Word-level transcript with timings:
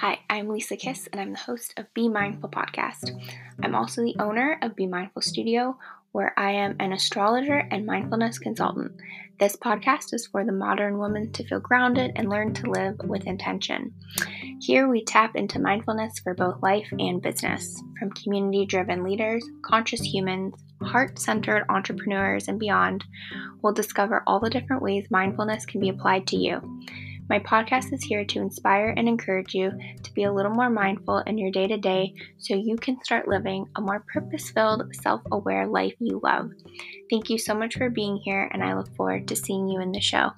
Hi, 0.00 0.20
I'm 0.30 0.48
Lisa 0.48 0.76
Kiss, 0.76 1.08
and 1.10 1.20
I'm 1.20 1.32
the 1.32 1.40
host 1.40 1.74
of 1.76 1.92
Be 1.92 2.08
Mindful 2.08 2.50
podcast. 2.50 3.10
I'm 3.60 3.74
also 3.74 4.00
the 4.00 4.14
owner 4.20 4.56
of 4.62 4.76
Be 4.76 4.86
Mindful 4.86 5.22
Studio, 5.22 5.76
where 6.12 6.32
I 6.38 6.52
am 6.52 6.76
an 6.78 6.92
astrologer 6.92 7.66
and 7.72 7.84
mindfulness 7.84 8.38
consultant. 8.38 8.92
This 9.40 9.56
podcast 9.56 10.14
is 10.14 10.28
for 10.28 10.44
the 10.44 10.52
modern 10.52 10.98
woman 10.98 11.32
to 11.32 11.42
feel 11.42 11.58
grounded 11.58 12.12
and 12.14 12.30
learn 12.30 12.54
to 12.54 12.70
live 12.70 12.94
with 13.02 13.26
intention. 13.26 13.92
Here 14.60 14.86
we 14.86 15.02
tap 15.02 15.34
into 15.34 15.58
mindfulness 15.58 16.20
for 16.20 16.32
both 16.32 16.62
life 16.62 16.86
and 16.96 17.20
business, 17.20 17.82
from 17.98 18.12
community 18.12 18.66
driven 18.66 19.02
leaders, 19.02 19.44
conscious 19.62 20.02
humans, 20.02 20.54
heart 20.80 21.18
centered 21.18 21.64
entrepreneurs, 21.68 22.46
and 22.46 22.60
beyond. 22.60 23.04
We'll 23.62 23.72
discover 23.72 24.22
all 24.28 24.38
the 24.38 24.48
different 24.48 24.80
ways 24.80 25.10
mindfulness 25.10 25.66
can 25.66 25.80
be 25.80 25.88
applied 25.88 26.28
to 26.28 26.36
you. 26.36 26.62
My 27.28 27.38
podcast 27.40 27.92
is 27.92 28.02
here 28.02 28.24
to 28.24 28.40
inspire 28.40 28.94
and 28.96 29.06
encourage 29.06 29.54
you 29.54 29.70
to 30.02 30.12
be 30.14 30.24
a 30.24 30.32
little 30.32 30.50
more 30.50 30.70
mindful 30.70 31.18
in 31.18 31.36
your 31.36 31.50
day 31.50 31.66
to 31.66 31.76
day 31.76 32.14
so 32.38 32.54
you 32.54 32.76
can 32.76 33.02
start 33.04 33.28
living 33.28 33.66
a 33.76 33.82
more 33.82 34.02
purpose 34.12 34.50
filled, 34.50 34.94
self 34.94 35.20
aware 35.30 35.66
life 35.66 35.94
you 35.98 36.20
love. 36.22 36.50
Thank 37.10 37.28
you 37.28 37.36
so 37.36 37.54
much 37.54 37.76
for 37.76 37.90
being 37.90 38.16
here, 38.16 38.48
and 38.52 38.64
I 38.64 38.74
look 38.74 38.94
forward 38.96 39.28
to 39.28 39.36
seeing 39.36 39.68
you 39.68 39.80
in 39.80 39.92
the 39.92 40.00
show. 40.00 40.30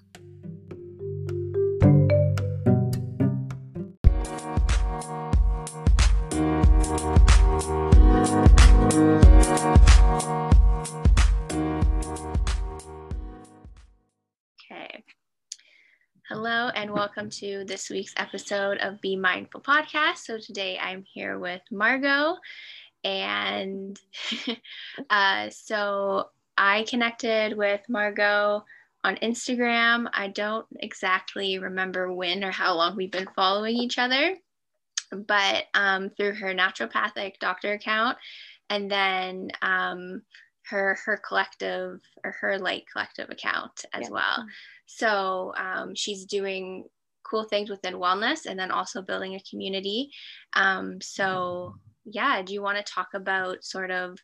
Welcome 17.20 17.30
to 17.30 17.64
this 17.66 17.90
week's 17.90 18.14
episode 18.16 18.78
of 18.78 18.98
Be 19.02 19.14
Mindful 19.14 19.60
Podcast. 19.60 20.20
So, 20.24 20.38
today 20.38 20.78
I'm 20.78 21.04
here 21.04 21.38
with 21.38 21.60
Margot, 21.70 22.38
and 23.04 24.00
uh, 25.10 25.50
so 25.50 26.30
I 26.56 26.86
connected 26.88 27.58
with 27.58 27.82
Margot 27.90 28.64
on 29.04 29.16
Instagram. 29.16 30.08
I 30.14 30.28
don't 30.28 30.64
exactly 30.78 31.58
remember 31.58 32.10
when 32.10 32.42
or 32.42 32.52
how 32.52 32.74
long 32.74 32.96
we've 32.96 33.12
been 33.12 33.28
following 33.36 33.76
each 33.76 33.98
other, 33.98 34.36
but 35.12 35.64
um, 35.74 36.08
through 36.16 36.36
her 36.36 36.54
naturopathic 36.54 37.38
doctor 37.38 37.74
account, 37.74 38.16
and 38.70 38.90
then 38.90 39.50
um, 39.60 40.22
her 40.70 40.96
her 41.04 41.18
collective 41.18 42.00
or 42.24 42.30
her 42.40 42.58
light 42.58 42.84
collective 42.90 43.28
account 43.28 43.84
as 43.92 44.04
yeah. 44.04 44.10
well. 44.10 44.46
So 44.86 45.52
um, 45.58 45.94
she's 45.94 46.24
doing 46.24 46.86
cool 47.30 47.44
things 47.44 47.70
within 47.70 47.94
wellness 47.94 48.46
and 48.46 48.58
then 48.58 48.70
also 48.70 49.02
building 49.02 49.34
a 49.34 49.42
community. 49.48 50.10
Um, 50.54 51.00
so, 51.00 51.76
yeah, 52.04 52.42
do 52.42 52.52
you 52.52 52.62
want 52.62 52.78
to 52.78 52.92
talk 52.92 53.08
about 53.14 53.64
sort 53.64 53.90
of 53.90 54.18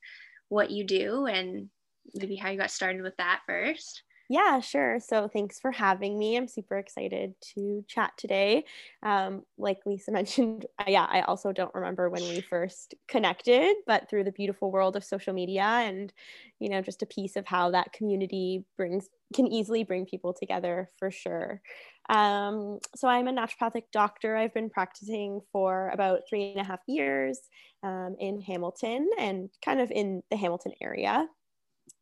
what 0.48 0.70
you 0.70 0.84
do 0.84 1.26
and 1.26 1.68
maybe 2.14 2.36
how 2.36 2.50
you 2.50 2.58
got 2.58 2.70
started 2.70 3.02
with 3.02 3.16
that 3.18 3.40
first? 3.46 4.02
Yeah, 4.28 4.58
sure. 4.58 4.98
So 4.98 5.28
thanks 5.28 5.60
for 5.60 5.70
having 5.70 6.18
me. 6.18 6.36
I'm 6.36 6.48
super 6.48 6.78
excited 6.78 7.34
to 7.54 7.84
chat 7.86 8.12
today. 8.16 8.64
Um, 9.02 9.42
like 9.56 9.86
Lisa 9.86 10.10
mentioned, 10.12 10.66
yeah, 10.86 11.06
I 11.08 11.20
also 11.22 11.52
don't 11.52 11.74
remember 11.74 12.10
when 12.10 12.22
we 12.22 12.40
first 12.40 12.94
connected, 13.06 13.76
but 13.86 14.10
through 14.10 14.24
the 14.24 14.32
beautiful 14.32 14.72
world 14.72 14.96
of 14.96 15.04
social 15.04 15.32
media 15.32 15.62
and, 15.62 16.12
you 16.58 16.68
know, 16.68 16.82
just 16.82 17.02
a 17.02 17.06
piece 17.06 17.36
of 17.36 17.46
how 17.46 17.70
that 17.70 17.92
community 17.92 18.64
brings 18.76 19.08
can 19.34 19.46
easily 19.46 19.84
bring 19.84 20.06
people 20.06 20.32
together 20.32 20.90
for 20.98 21.10
sure. 21.10 21.60
Um, 22.08 22.78
so 22.94 23.08
I'm 23.08 23.28
a 23.28 23.32
naturopathic 23.32 23.84
doctor. 23.92 24.36
I've 24.36 24.54
been 24.54 24.70
practicing 24.70 25.40
for 25.52 25.90
about 25.90 26.20
three 26.28 26.52
and 26.52 26.60
a 26.60 26.64
half 26.64 26.80
years 26.86 27.40
um, 27.82 28.14
in 28.20 28.40
Hamilton 28.40 29.08
and 29.18 29.50
kind 29.64 29.80
of 29.80 29.90
in 29.90 30.22
the 30.30 30.36
Hamilton 30.36 30.72
area. 30.80 31.26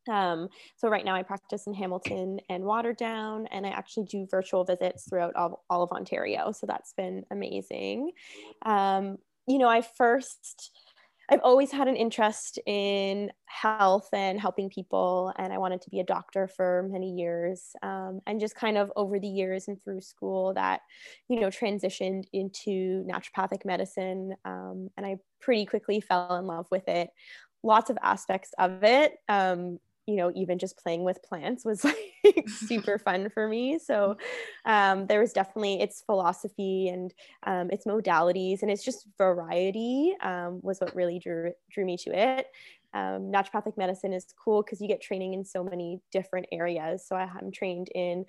Um, 0.09 0.49
so 0.77 0.87
right 0.87 1.03
now 1.03 1.15
I 1.15 1.23
practice 1.23 1.63
in 1.65 1.73
Hamilton 1.73 2.39
and 2.49 2.63
Waterdown, 2.63 3.45
and 3.51 3.65
I 3.65 3.69
actually 3.69 4.05
do 4.05 4.27
virtual 4.29 4.63
visits 4.63 5.09
throughout 5.09 5.35
all, 5.35 5.63
all 5.69 5.81
of 5.81 5.91
Ontario. 5.91 6.51
So 6.51 6.67
that's 6.67 6.93
been 6.93 7.23
amazing. 7.31 8.11
Um, 8.63 9.17
you 9.47 9.57
know, 9.57 9.67
I 9.67 9.81
first, 9.81 10.71
I've 11.29 11.41
always 11.43 11.71
had 11.71 11.87
an 11.87 11.95
interest 11.95 12.59
in 12.65 13.31
health 13.45 14.09
and 14.13 14.39
helping 14.39 14.69
people, 14.69 15.33
and 15.37 15.51
I 15.51 15.57
wanted 15.57 15.81
to 15.81 15.89
be 15.89 15.99
a 15.99 16.03
doctor 16.03 16.47
for 16.47 16.87
many 16.91 17.11
years. 17.11 17.75
Um, 17.81 18.21
and 18.27 18.39
just 18.39 18.55
kind 18.55 18.77
of 18.77 18.91
over 18.95 19.19
the 19.19 19.27
years 19.27 19.67
and 19.67 19.81
through 19.81 20.01
school, 20.01 20.53
that 20.53 20.81
you 21.27 21.39
know 21.39 21.47
transitioned 21.47 22.25
into 22.33 23.05
naturopathic 23.05 23.65
medicine, 23.65 24.35
um, 24.45 24.89
and 24.97 25.05
I 25.05 25.17
pretty 25.41 25.65
quickly 25.65 26.01
fell 26.01 26.35
in 26.35 26.45
love 26.45 26.67
with 26.71 26.87
it 26.87 27.09
lots 27.65 27.89
of 27.89 27.97
aspects 28.03 28.51
of 28.59 28.83
it 28.83 29.17
um, 29.27 29.79
you 30.07 30.15
know 30.15 30.31
even 30.35 30.59
just 30.59 30.77
playing 30.77 31.03
with 31.03 31.23
plants 31.23 31.65
was 31.65 31.83
like 31.83 32.15
super 32.47 32.99
fun 32.99 33.29
for 33.29 33.47
me. 33.47 33.79
So 33.79 34.17
um, 34.65 35.07
there 35.07 35.19
was 35.19 35.33
definitely 35.33 35.81
its 35.81 36.01
philosophy 36.01 36.89
and 36.89 37.13
um, 37.43 37.69
its 37.71 37.85
modalities 37.85 38.61
and 38.61 38.71
it's 38.71 38.83
just 38.83 39.07
variety 39.17 40.15
um, 40.21 40.59
was 40.61 40.79
what 40.79 40.95
really 40.95 41.19
drew 41.19 41.51
drew 41.71 41.85
me 41.85 41.97
to 41.97 42.11
it. 42.11 42.47
Um, 42.93 43.31
naturopathic 43.31 43.77
medicine 43.77 44.13
is 44.13 44.25
cool 44.41 44.63
because 44.63 44.79
you 44.79 44.87
get 44.87 45.01
training 45.01 45.33
in 45.33 45.43
so 45.43 45.63
many 45.63 45.99
different 46.11 46.47
areas. 46.51 47.05
So 47.05 47.15
I, 47.15 47.23
am 47.23 47.51
trained 47.51 47.89
in 47.93 48.25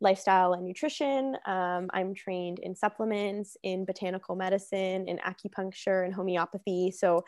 lifestyle 0.00 0.52
and 0.52 0.64
nutrition. 0.64 1.36
Um, 1.44 1.90
i'm 1.92 2.14
trained 2.14 2.60
in 2.60 2.74
supplements 2.74 3.56
in 3.64 3.84
botanical 3.84 4.36
medicine 4.36 5.08
in 5.08 5.18
acupuncture 5.18 6.04
and 6.04 6.14
homeopathy. 6.14 6.92
So 6.92 7.24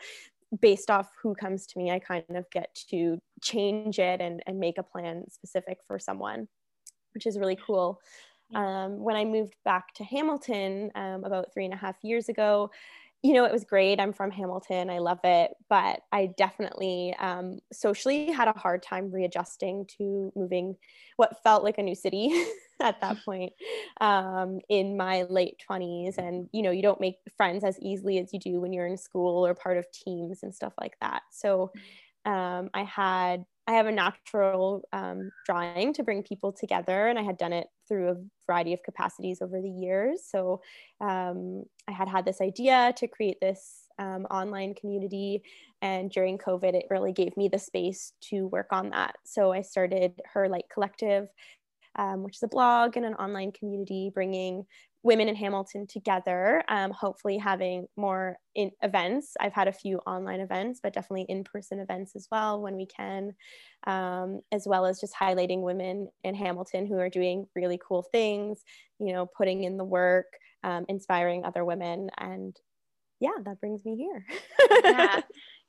based 0.59 0.91
off 0.91 1.09
who 1.21 1.33
comes 1.33 1.65
to 1.67 1.77
me, 1.77 1.91
I 1.91 1.99
kind 1.99 2.23
of 2.29 2.49
get 2.49 2.73
to 2.89 3.19
change 3.41 3.99
it 3.99 4.21
and, 4.21 4.41
and 4.47 4.59
make 4.59 4.77
a 4.77 4.83
plan 4.83 5.23
specific 5.29 5.77
for 5.87 5.97
someone, 5.99 6.47
which 7.13 7.25
is 7.25 7.39
really 7.39 7.57
cool. 7.65 7.99
Um, 8.53 8.99
when 8.99 9.15
I 9.15 9.23
moved 9.23 9.55
back 9.63 9.93
to 9.95 10.03
Hamilton 10.03 10.91
um, 10.95 11.23
about 11.23 11.53
three 11.53 11.63
and 11.65 11.73
a 11.73 11.77
half 11.77 11.95
years 12.03 12.27
ago, 12.27 12.69
you 13.23 13.33
know, 13.33 13.45
it 13.45 13.51
was 13.51 13.65
great. 13.65 13.99
I'm 13.99 14.13
from 14.13 14.31
Hamilton. 14.31 14.89
I 14.89 14.97
love 14.97 15.19
it. 15.23 15.51
But 15.69 16.01
I 16.11 16.29
definitely 16.37 17.15
um, 17.19 17.59
socially 17.71 18.31
had 18.31 18.47
a 18.47 18.57
hard 18.57 18.81
time 18.81 19.11
readjusting 19.11 19.85
to 19.97 20.31
moving 20.35 20.75
what 21.17 21.41
felt 21.43 21.63
like 21.63 21.77
a 21.77 21.83
new 21.83 21.95
city 21.95 22.31
at 22.81 22.99
that 23.01 23.17
point 23.25 23.53
um, 23.99 24.59
in 24.69 24.97
my 24.97 25.23
late 25.23 25.61
20s. 25.69 26.17
And, 26.17 26.49
you 26.51 26.63
know, 26.63 26.71
you 26.71 26.81
don't 26.81 26.99
make 26.99 27.17
friends 27.37 27.63
as 27.63 27.79
easily 27.79 28.17
as 28.17 28.33
you 28.33 28.39
do 28.39 28.59
when 28.59 28.73
you're 28.73 28.87
in 28.87 28.97
school 28.97 29.45
or 29.45 29.53
part 29.53 29.77
of 29.77 29.85
teams 29.91 30.41
and 30.41 30.53
stuff 30.53 30.73
like 30.79 30.97
that. 31.01 31.21
So 31.31 31.71
um, 32.25 32.69
I 32.73 32.83
had 32.83 33.45
I 33.67 33.73
have 33.73 33.85
a 33.85 33.91
natural 33.91 34.83
um, 34.91 35.31
drawing 35.45 35.93
to 35.93 36.03
bring 36.03 36.23
people 36.23 36.51
together, 36.51 37.07
and 37.07 37.17
I 37.17 37.21
had 37.21 37.37
done 37.37 37.53
it 37.53 37.67
through 37.91 38.09
a 38.09 38.15
variety 38.47 38.71
of 38.71 38.81
capacities 38.83 39.41
over 39.41 39.59
the 39.61 39.69
years. 39.69 40.21
So 40.25 40.61
um, 41.01 41.65
I 41.89 41.91
had 41.91 42.07
had 42.07 42.23
this 42.23 42.39
idea 42.39 42.93
to 42.95 43.07
create 43.07 43.41
this 43.41 43.89
um, 43.99 44.25
online 44.31 44.75
community, 44.75 45.43
and 45.81 46.09
during 46.09 46.37
COVID, 46.37 46.73
it 46.73 46.85
really 46.89 47.11
gave 47.11 47.35
me 47.35 47.49
the 47.49 47.59
space 47.59 48.13
to 48.29 48.47
work 48.47 48.67
on 48.71 48.91
that. 48.91 49.15
So 49.25 49.51
I 49.51 49.61
started 49.61 50.13
Her 50.33 50.47
Light 50.47 50.67
Collective, 50.73 51.27
um, 51.97 52.23
which 52.23 52.37
is 52.37 52.43
a 52.43 52.47
blog 52.47 52.95
and 52.95 53.05
an 53.05 53.15
online 53.15 53.51
community 53.51 54.09
bringing 54.13 54.65
women 55.03 55.27
in 55.27 55.35
Hamilton 55.35 55.87
together, 55.87 56.63
um, 56.67 56.91
hopefully 56.91 57.37
having 57.37 57.87
more 57.97 58.37
in 58.53 58.71
events. 58.83 59.33
I've 59.39 59.53
had 59.53 59.67
a 59.67 59.73
few 59.73 59.97
online 59.99 60.39
events, 60.39 60.79
but 60.81 60.93
definitely 60.93 61.25
in-person 61.27 61.79
events 61.79 62.15
as 62.15 62.27
well 62.31 62.61
when 62.61 62.75
we 62.75 62.85
can, 62.85 63.33
um, 63.87 64.41
as 64.51 64.67
well 64.67 64.85
as 64.85 64.99
just 64.99 65.15
highlighting 65.15 65.61
women 65.61 66.09
in 66.23 66.35
Hamilton 66.35 66.85
who 66.85 66.99
are 66.99 67.09
doing 67.09 67.47
really 67.55 67.79
cool 67.85 68.03
things, 68.03 68.63
you 68.99 69.11
know, 69.11 69.25
putting 69.25 69.63
in 69.63 69.77
the 69.77 69.83
work, 69.85 70.27
um, 70.63 70.85
inspiring 70.87 71.45
other 71.45 71.65
women. 71.65 72.09
And 72.19 72.55
yeah, 73.19 73.31
that 73.43 73.59
brings 73.59 73.83
me 73.83 73.95
here. 73.95 74.25
yeah. 74.83 75.21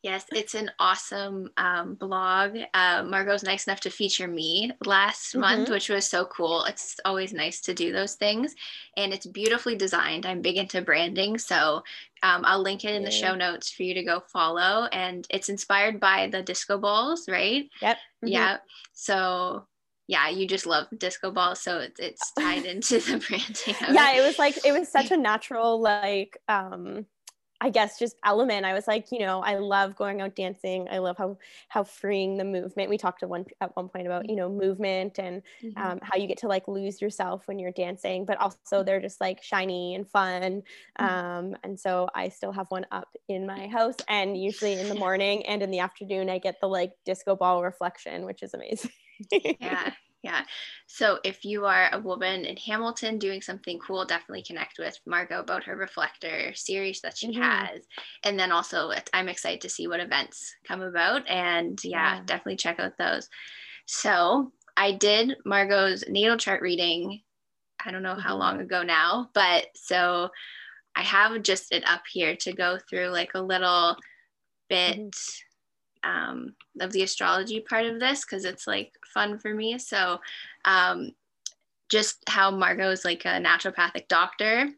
Yes, 0.02 0.24
it's 0.32 0.54
an 0.54 0.68
awesome 0.80 1.50
um, 1.56 1.94
blog. 1.94 2.58
Uh, 2.74 3.04
Margot's 3.04 3.44
nice 3.44 3.68
enough 3.68 3.80
to 3.80 3.90
feature 3.90 4.26
me 4.26 4.72
last 4.84 5.30
mm-hmm. 5.30 5.40
month, 5.40 5.70
which 5.70 5.88
was 5.88 6.08
so 6.08 6.24
cool. 6.24 6.64
It's 6.64 6.98
always 7.04 7.32
nice 7.32 7.60
to 7.62 7.74
do 7.74 7.92
those 7.92 8.14
things. 8.14 8.56
And 8.96 9.12
it's 9.12 9.26
beautifully 9.26 9.76
designed. 9.76 10.26
I'm 10.26 10.42
big 10.42 10.56
into 10.56 10.82
branding. 10.82 11.38
So 11.38 11.84
um, 12.24 12.42
I'll 12.44 12.62
link 12.62 12.84
it 12.84 12.94
in 12.94 13.04
the 13.04 13.12
show 13.12 13.36
notes 13.36 13.70
for 13.70 13.84
you 13.84 13.94
to 13.94 14.02
go 14.02 14.20
follow. 14.20 14.88
And 14.92 15.24
it's 15.30 15.48
inspired 15.48 16.00
by 16.00 16.26
the 16.26 16.42
disco 16.42 16.78
balls, 16.78 17.28
right? 17.28 17.70
Yep. 17.80 17.96
Mm-hmm. 17.96 18.28
Yeah. 18.28 18.56
So 18.92 19.66
yeah, 20.08 20.28
you 20.28 20.48
just 20.48 20.66
love 20.66 20.88
disco 20.98 21.30
balls, 21.30 21.60
so 21.60 21.78
it's, 21.78 22.00
it's 22.00 22.32
tied 22.32 22.64
into 22.66 22.98
the 22.98 23.18
branding. 23.18 23.94
yeah, 23.94 24.12
it. 24.12 24.18
it 24.18 24.26
was 24.26 24.38
like 24.38 24.58
it 24.64 24.72
was 24.72 24.88
such 24.90 25.10
a 25.12 25.16
natural 25.16 25.80
like 25.80 26.36
um 26.48 27.06
I 27.62 27.70
guess 27.70 27.96
just 27.96 28.16
element. 28.24 28.66
I 28.66 28.74
was 28.74 28.88
like, 28.88 29.12
you 29.12 29.20
know, 29.20 29.40
I 29.40 29.54
love 29.54 29.94
going 29.94 30.20
out 30.20 30.34
dancing. 30.34 30.88
I 30.90 30.98
love 30.98 31.16
how 31.16 31.38
how 31.68 31.84
freeing 31.84 32.36
the 32.36 32.44
movement. 32.44 32.90
We 32.90 32.98
talked 32.98 33.20
to 33.20 33.28
one 33.28 33.44
at 33.60 33.74
one 33.76 33.88
point 33.88 34.08
about 34.08 34.28
you 34.28 34.34
know 34.34 34.48
movement 34.48 35.20
and 35.20 35.42
mm-hmm. 35.62 35.80
um, 35.80 36.00
how 36.02 36.18
you 36.18 36.26
get 36.26 36.38
to 36.38 36.48
like 36.48 36.66
lose 36.66 37.00
yourself 37.00 37.46
when 37.46 37.60
you're 37.60 37.70
dancing, 37.70 38.24
but 38.24 38.36
also 38.38 38.82
they're 38.82 39.00
just 39.00 39.20
like 39.20 39.44
shiny 39.44 39.94
and 39.94 40.10
fun. 40.10 40.64
Mm-hmm. 40.98 41.04
Um, 41.04 41.56
and 41.62 41.78
so 41.78 42.08
I 42.16 42.30
still 42.30 42.50
have 42.50 42.66
one 42.70 42.84
up 42.90 43.14
in 43.28 43.46
my 43.46 43.68
house, 43.68 43.96
and 44.08 44.36
usually 44.36 44.80
in 44.80 44.88
the 44.88 44.94
morning 45.06 45.46
and 45.46 45.62
in 45.62 45.70
the 45.70 45.78
afternoon 45.78 46.28
I 46.30 46.38
get 46.38 46.56
the 46.60 46.66
like 46.66 46.90
disco 47.06 47.36
ball 47.36 47.62
reflection, 47.62 48.24
which 48.24 48.42
is 48.42 48.54
amazing. 48.54 48.90
yeah, 49.60 49.92
yeah. 50.22 50.42
So 50.86 51.18
if 51.24 51.44
you 51.44 51.66
are 51.66 51.88
a 51.92 51.98
woman 51.98 52.44
in 52.44 52.56
Hamilton 52.56 53.18
doing 53.18 53.42
something 53.42 53.78
cool, 53.80 54.04
definitely 54.04 54.44
connect 54.44 54.78
with 54.78 54.98
Margot 55.04 55.40
about 55.40 55.64
her 55.64 55.76
reflector 55.76 56.54
series 56.54 57.00
that 57.00 57.18
she 57.18 57.28
mm-hmm. 57.28 57.42
has. 57.42 57.82
And 58.22 58.38
then 58.38 58.52
also, 58.52 58.92
I'm 59.12 59.28
excited 59.28 59.60
to 59.62 59.68
see 59.68 59.88
what 59.88 60.00
events 60.00 60.54
come 60.66 60.80
about. 60.80 61.28
And 61.28 61.78
yeah, 61.82 62.16
yeah, 62.16 62.22
definitely 62.24 62.56
check 62.56 62.78
out 62.78 62.96
those. 62.98 63.28
So 63.86 64.52
I 64.76 64.92
did 64.92 65.36
Margot's 65.44 66.04
natal 66.08 66.36
chart 66.36 66.62
reading, 66.62 67.20
I 67.84 67.90
don't 67.90 68.04
know 68.04 68.14
how 68.14 68.30
mm-hmm. 68.30 68.40
long 68.40 68.60
ago 68.60 68.84
now, 68.84 69.28
but 69.34 69.66
so 69.74 70.28
I 70.94 71.02
have 71.02 71.42
just 71.42 71.72
it 71.72 71.82
up 71.88 72.02
here 72.10 72.36
to 72.36 72.52
go 72.52 72.78
through 72.88 73.08
like 73.08 73.32
a 73.34 73.42
little 73.42 73.96
bit. 74.68 74.98
Mm-hmm 74.98 75.08
um, 76.04 76.54
of 76.80 76.92
the 76.92 77.02
astrology 77.02 77.60
part 77.60 77.86
of 77.86 78.00
this 78.00 78.24
because 78.24 78.44
it's 78.44 78.66
like 78.66 78.92
fun 79.12 79.38
for 79.38 79.54
me. 79.54 79.78
So, 79.78 80.20
um, 80.64 81.12
just 81.90 82.22
how 82.26 82.50
Margot 82.50 82.90
is 82.90 83.04
like 83.04 83.24
a 83.24 83.40
naturopathic 83.40 84.08
doctor. 84.08 84.70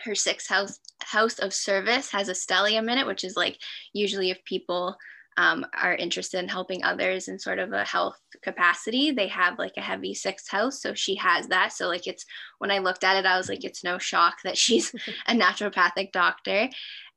Her 0.00 0.14
sixth 0.14 0.48
house 0.48 0.80
house 1.00 1.38
of 1.38 1.52
service 1.52 2.10
has 2.10 2.28
a 2.28 2.32
stellium 2.32 2.90
in 2.90 2.98
it, 2.98 3.06
which 3.06 3.24
is 3.24 3.36
like 3.36 3.58
usually 3.92 4.30
if 4.30 4.44
people 4.44 4.96
um, 5.36 5.64
are 5.80 5.94
interested 5.94 6.38
in 6.38 6.48
helping 6.48 6.82
others 6.82 7.28
in 7.28 7.38
sort 7.38 7.58
of 7.58 7.72
a 7.72 7.84
health 7.84 8.18
capacity, 8.42 9.10
they 9.10 9.28
have 9.28 9.58
like 9.58 9.74
a 9.76 9.82
heavy 9.82 10.12
sixth 10.12 10.50
house. 10.50 10.82
So 10.82 10.92
she 10.94 11.14
has 11.16 11.46
that. 11.48 11.72
So 11.72 11.88
like 11.88 12.06
it's 12.06 12.26
when 12.58 12.70
I 12.70 12.78
looked 12.78 13.04
at 13.04 13.16
it, 13.16 13.26
I 13.26 13.36
was 13.36 13.48
like, 13.48 13.64
it's 13.64 13.84
no 13.84 13.98
shock 13.98 14.36
that 14.44 14.58
she's 14.64 14.94
a 15.26 15.34
naturopathic 15.34 16.12
doctor. 16.12 16.68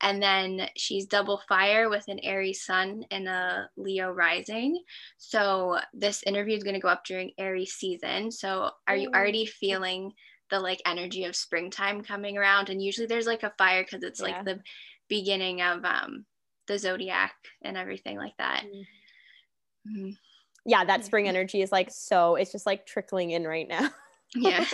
And 0.01 0.21
then 0.21 0.67
she's 0.77 1.05
double 1.05 1.41
fire 1.47 1.89
with 1.89 2.05
an 2.07 2.19
Aries 2.19 2.63
sun 2.63 3.03
and 3.09 3.27
a 3.27 3.69
Leo 3.77 4.11
rising. 4.11 4.81
So 5.17 5.79
this 5.93 6.23
interview 6.23 6.57
is 6.57 6.63
going 6.63 6.75
to 6.75 6.81
go 6.81 6.89
up 6.89 7.05
during 7.05 7.31
Aries 7.37 7.73
season. 7.73 8.31
So 8.31 8.69
are 8.87 8.97
you 8.97 9.09
already 9.09 9.47
oh. 9.47 9.51
feeling 9.59 10.11
the 10.49 10.59
like 10.59 10.81
energy 10.85 11.23
of 11.23 11.35
springtime 11.35 12.03
coming 12.03 12.37
around? 12.37 12.69
And 12.69 12.81
usually 12.81 13.07
there's 13.07 13.27
like 13.27 13.43
a 13.43 13.53
fire 13.57 13.83
because 13.83 14.03
it's 14.03 14.19
yeah. 14.19 14.27
like 14.27 14.45
the 14.45 14.59
beginning 15.09 15.61
of 15.61 15.83
um 15.83 16.25
the 16.67 16.79
zodiac 16.79 17.33
and 17.61 17.77
everything 17.77 18.17
like 18.17 18.35
that. 18.37 18.63
Mm-hmm. 18.65 19.99
mm-hmm. 19.99 20.09
Yeah, 20.65 20.85
that 20.85 21.03
spring 21.03 21.27
energy 21.27 21.61
is 21.61 21.73
like 21.73 21.91
so 21.91 22.35
it's 22.35 22.53
just 22.53 22.65
like 22.65 22.85
trickling 22.85 23.31
in 23.31 23.43
right 23.45 23.67
now. 23.67 23.89
yeah. 24.35 24.65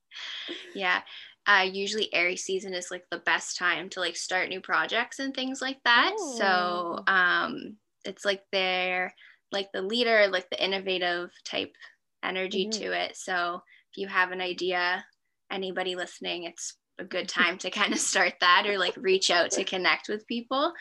yeah. 0.74 1.00
Uh, 1.46 1.66
usually 1.70 2.12
Aries 2.12 2.44
season 2.44 2.74
is 2.74 2.90
like 2.90 3.04
the 3.10 3.18
best 3.18 3.58
time 3.58 3.88
to 3.90 4.00
like 4.00 4.16
start 4.16 4.48
new 4.48 4.60
projects 4.60 5.18
and 5.18 5.34
things 5.34 5.62
like 5.62 5.78
that. 5.84 6.14
Oh. 6.18 6.36
So 6.38 7.12
um 7.12 7.76
it's 8.04 8.24
like 8.24 8.42
they're 8.52 9.14
like 9.50 9.72
the 9.72 9.82
leader, 9.82 10.28
like 10.28 10.50
the 10.50 10.62
innovative 10.62 11.30
type 11.44 11.74
energy 12.22 12.66
mm-hmm. 12.66 12.82
to 12.82 12.92
it. 12.92 13.16
So 13.16 13.62
if 13.92 13.98
you 13.98 14.08
have 14.08 14.30
an 14.30 14.40
idea, 14.40 15.04
anybody 15.50 15.94
listening, 15.94 16.44
it's 16.44 16.76
a 16.98 17.04
good 17.04 17.28
time 17.28 17.58
to 17.58 17.70
kind 17.70 17.92
of 17.92 17.98
start 17.98 18.34
that 18.40 18.66
or 18.66 18.78
like 18.78 18.96
reach 18.96 19.30
out 19.30 19.50
to 19.52 19.64
connect 19.64 20.08
with 20.08 20.26
people. 20.26 20.72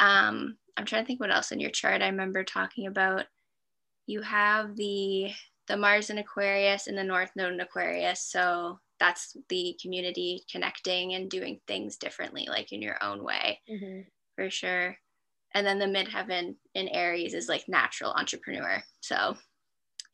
Um, 0.00 0.56
I'm 0.76 0.84
trying 0.84 1.02
to 1.02 1.06
think 1.06 1.20
what 1.20 1.34
else 1.34 1.52
in 1.52 1.60
your 1.60 1.70
chart 1.70 2.02
I 2.02 2.08
remember 2.08 2.44
talking 2.44 2.86
about. 2.86 3.24
You 4.06 4.22
have 4.22 4.76
the 4.76 5.30
the 5.66 5.76
Mars 5.76 6.10
in 6.10 6.18
Aquarius 6.18 6.86
and 6.86 6.96
the 6.96 7.02
North 7.02 7.30
Node 7.34 7.52
in 7.52 7.60
Aquarius. 7.60 8.20
So 8.20 8.78
that's 9.00 9.36
the 9.48 9.76
community 9.82 10.44
connecting 10.50 11.14
and 11.14 11.30
doing 11.30 11.60
things 11.66 11.96
differently, 11.96 12.46
like 12.48 12.72
in 12.72 12.80
your 12.80 13.02
own 13.02 13.24
way, 13.24 13.60
mm-hmm. 13.68 14.02
for 14.36 14.48
sure. 14.48 14.96
And 15.54 15.66
then 15.66 15.78
the 15.78 15.86
midheaven 15.86 16.56
in 16.74 16.88
Aries 16.88 17.34
is 17.34 17.48
like 17.48 17.68
natural 17.68 18.12
entrepreneur. 18.12 18.82
So, 19.00 19.36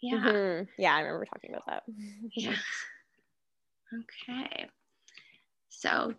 yeah. 0.01 0.19
Mm-hmm. 0.19 0.65
Yeah, 0.79 0.95
I 0.95 1.01
remember 1.01 1.27
talking 1.27 1.51
about 1.51 1.67
that. 1.67 1.83
yeah. 2.35 2.55
Okay. 3.95 4.69
So, 5.73 6.15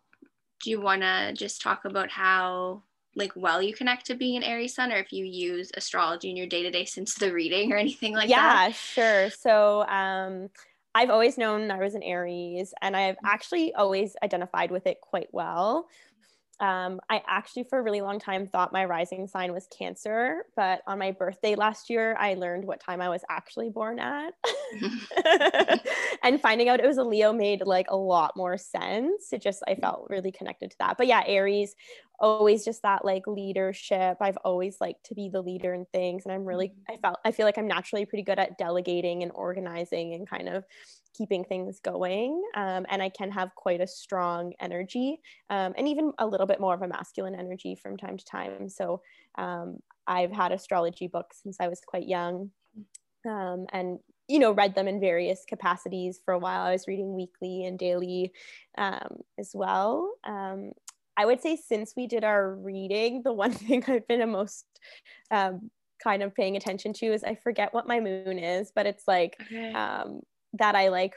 do 0.63 0.69
you 0.69 0.81
want 0.81 1.01
to 1.01 1.33
just 1.33 1.61
talk 1.61 1.85
about 1.85 2.09
how 2.09 2.83
like 3.15 3.31
well 3.35 3.61
you 3.61 3.73
connect 3.73 4.07
to 4.07 4.15
being 4.15 4.37
an 4.37 4.43
Aries 4.43 4.73
sun 4.73 4.91
or 4.91 4.95
if 4.95 5.13
you 5.13 5.23
use 5.23 5.71
astrology 5.75 6.31
in 6.31 6.37
your 6.37 6.47
day-to-day 6.47 6.85
since 6.85 7.13
the 7.13 7.31
reading 7.31 7.71
or 7.71 7.77
anything 7.77 8.13
like 8.13 8.29
yeah, 8.29 8.41
that? 8.41 8.69
Yeah, 8.69 8.73
sure. 8.73 9.29
So 9.29 9.85
um 9.87 10.49
I've 10.95 11.09
always 11.09 11.37
known 11.37 11.71
I 11.71 11.79
was 11.79 11.95
an 11.95 12.03
Aries 12.03 12.73
and 12.81 12.95
I've 12.95 13.15
mm. 13.15 13.25
actually 13.25 13.73
always 13.73 14.15
identified 14.23 14.71
with 14.71 14.87
it 14.87 15.01
quite 15.01 15.29
well. 15.31 15.87
Um, 16.59 17.01
I 17.09 17.21
actually, 17.27 17.63
for 17.63 17.79
a 17.79 17.81
really 17.81 18.01
long 18.01 18.19
time, 18.19 18.47
thought 18.47 18.71
my 18.71 18.85
rising 18.85 19.27
sign 19.27 19.53
was 19.53 19.67
Cancer, 19.75 20.45
but 20.55 20.81
on 20.87 20.99
my 20.99 21.11
birthday 21.11 21.55
last 21.55 21.89
year, 21.89 22.15
I 22.19 22.35
learned 22.35 22.65
what 22.65 22.79
time 22.79 23.01
I 23.01 23.09
was 23.09 23.21
actually 23.29 23.69
born 23.69 23.99
at. 23.99 24.33
and 26.23 26.39
finding 26.39 26.69
out 26.69 26.79
it 26.79 26.85
was 26.87 26.97
a 26.97 27.03
Leo 27.03 27.33
made 27.33 27.65
like 27.65 27.87
a 27.89 27.95
lot 27.97 28.37
more 28.37 28.57
sense. 28.57 29.33
It 29.33 29.41
just, 29.41 29.63
I 29.67 29.75
felt 29.75 30.07
really 30.09 30.31
connected 30.31 30.71
to 30.71 30.77
that. 30.79 30.97
But 30.97 31.07
yeah, 31.07 31.23
Aries, 31.25 31.75
always 32.19 32.63
just 32.63 32.83
that 32.83 33.03
like 33.03 33.27
leadership. 33.27 34.17
I've 34.21 34.37
always 34.37 34.77
liked 34.79 35.05
to 35.07 35.15
be 35.15 35.29
the 35.29 35.41
leader 35.41 35.73
in 35.73 35.85
things. 35.91 36.23
And 36.25 36.33
I'm 36.33 36.45
really, 36.45 36.69
mm-hmm. 36.69 36.93
I 36.93 36.97
felt, 36.97 37.17
I 37.25 37.31
feel 37.31 37.45
like 37.45 37.57
I'm 37.57 37.67
naturally 37.67 38.05
pretty 38.05 38.23
good 38.23 38.39
at 38.39 38.57
delegating 38.57 39.23
and 39.23 39.31
organizing 39.33 40.13
and 40.13 40.29
kind 40.29 40.47
of 40.47 40.63
keeping 41.15 41.43
things 41.43 41.79
going. 41.79 42.43
Um, 42.55 42.85
and 42.89 43.01
I 43.01 43.09
can 43.09 43.31
have 43.31 43.55
quite 43.55 43.81
a 43.81 43.87
strong 43.87 44.53
energy 44.59 45.19
um, 45.49 45.73
and 45.77 45.87
even 45.87 46.11
a 46.19 46.27
little 46.27 46.47
bit 46.47 46.59
more 46.59 46.73
of 46.73 46.81
a 46.81 46.87
masculine 46.87 47.35
energy 47.35 47.75
from 47.75 47.97
time 47.97 48.17
to 48.17 48.25
time. 48.25 48.69
So 48.69 49.01
um, 49.37 49.77
I've 50.07 50.31
had 50.31 50.51
astrology 50.51 51.07
books 51.07 51.39
since 51.43 51.57
I 51.59 51.67
was 51.67 51.81
quite 51.85 52.07
young. 52.07 52.51
Um, 53.25 53.67
and 53.71 53.99
you 54.27 54.39
know 54.39 54.51
read 54.51 54.75
them 54.75 54.87
in 54.87 54.99
various 54.99 55.43
capacities 55.47 56.19
for 56.23 56.33
a 56.33 56.39
while 56.39 56.61
i 56.61 56.71
was 56.71 56.87
reading 56.87 57.13
weekly 57.15 57.65
and 57.65 57.77
daily 57.77 58.31
um, 58.77 59.17
as 59.37 59.51
well 59.53 60.13
um, 60.23 60.71
i 61.17 61.25
would 61.25 61.41
say 61.41 61.55
since 61.55 61.93
we 61.95 62.07
did 62.07 62.23
our 62.23 62.55
reading 62.55 63.21
the 63.23 63.33
one 63.43 63.51
thing 63.51 63.83
i've 63.87 64.07
been 64.07 64.29
most 64.29 64.65
um, 65.31 65.69
kind 66.01 66.23
of 66.23 66.33
paying 66.35 66.55
attention 66.55 66.93
to 66.93 67.07
is 67.07 67.23
i 67.23 67.35
forget 67.35 67.73
what 67.73 67.87
my 67.87 67.99
moon 67.99 68.39
is 68.39 68.71
but 68.75 68.85
it's 68.85 69.07
like 69.07 69.37
okay. 69.41 69.71
um, 69.73 70.21
that 70.53 70.75
I 70.75 70.89
like 70.89 71.15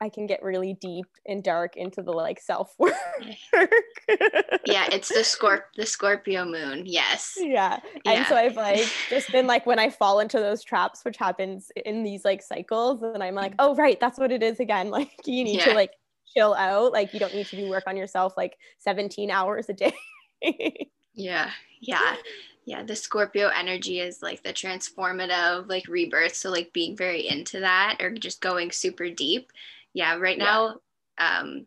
I 0.00 0.10
can 0.10 0.26
get 0.26 0.42
really 0.42 0.74
deep 0.74 1.06
and 1.26 1.42
dark 1.42 1.76
into 1.76 2.02
the 2.02 2.10
like 2.10 2.38
self 2.38 2.74
work. 2.78 2.92
yeah, 4.66 4.88
it's 4.92 5.08
the 5.08 5.24
Scorp 5.24 5.62
the 5.74 5.86
Scorpio 5.86 6.44
moon. 6.44 6.82
Yes. 6.84 7.34
Yeah. 7.38 7.80
yeah. 8.04 8.12
And 8.12 8.26
so 8.26 8.36
I've 8.36 8.56
like 8.56 8.86
just 9.08 9.32
been 9.32 9.46
like 9.46 9.64
when 9.64 9.78
I 9.78 9.88
fall 9.88 10.20
into 10.20 10.38
those 10.38 10.62
traps, 10.62 11.02
which 11.04 11.16
happens 11.16 11.70
in 11.86 12.02
these 12.02 12.24
like 12.24 12.42
cycles, 12.42 13.02
and 13.02 13.22
I'm 13.22 13.34
like, 13.34 13.54
oh 13.58 13.74
right, 13.74 13.98
that's 13.98 14.18
what 14.18 14.32
it 14.32 14.42
is 14.42 14.60
again. 14.60 14.90
Like 14.96 15.26
you 15.26 15.44
need 15.44 15.58
yeah. 15.58 15.66
to 15.66 15.74
like 15.74 15.92
chill 16.34 16.54
out. 16.54 16.92
Like 16.92 17.12
you 17.12 17.20
don't 17.20 17.34
need 17.34 17.46
to 17.48 17.56
do 17.56 17.68
work 17.68 17.84
on 17.86 17.96
yourself 17.96 18.34
like 18.36 18.56
17 18.78 19.30
hours 19.30 19.68
a 19.68 19.74
day. 19.74 19.94
yeah. 21.14 21.50
Yeah 21.80 22.16
yeah 22.66 22.82
the 22.82 22.94
scorpio 22.94 23.48
energy 23.48 24.00
is 24.00 24.20
like 24.20 24.42
the 24.42 24.52
transformative 24.52 25.68
like 25.68 25.86
rebirth 25.88 26.34
so 26.34 26.50
like 26.50 26.72
being 26.72 26.96
very 26.96 27.26
into 27.26 27.60
that 27.60 27.96
or 28.00 28.10
just 28.10 28.42
going 28.42 28.70
super 28.70 29.08
deep 29.08 29.50
yeah 29.94 30.16
right 30.16 30.38
now 30.38 30.74
yeah. 31.18 31.38
um 31.40 31.66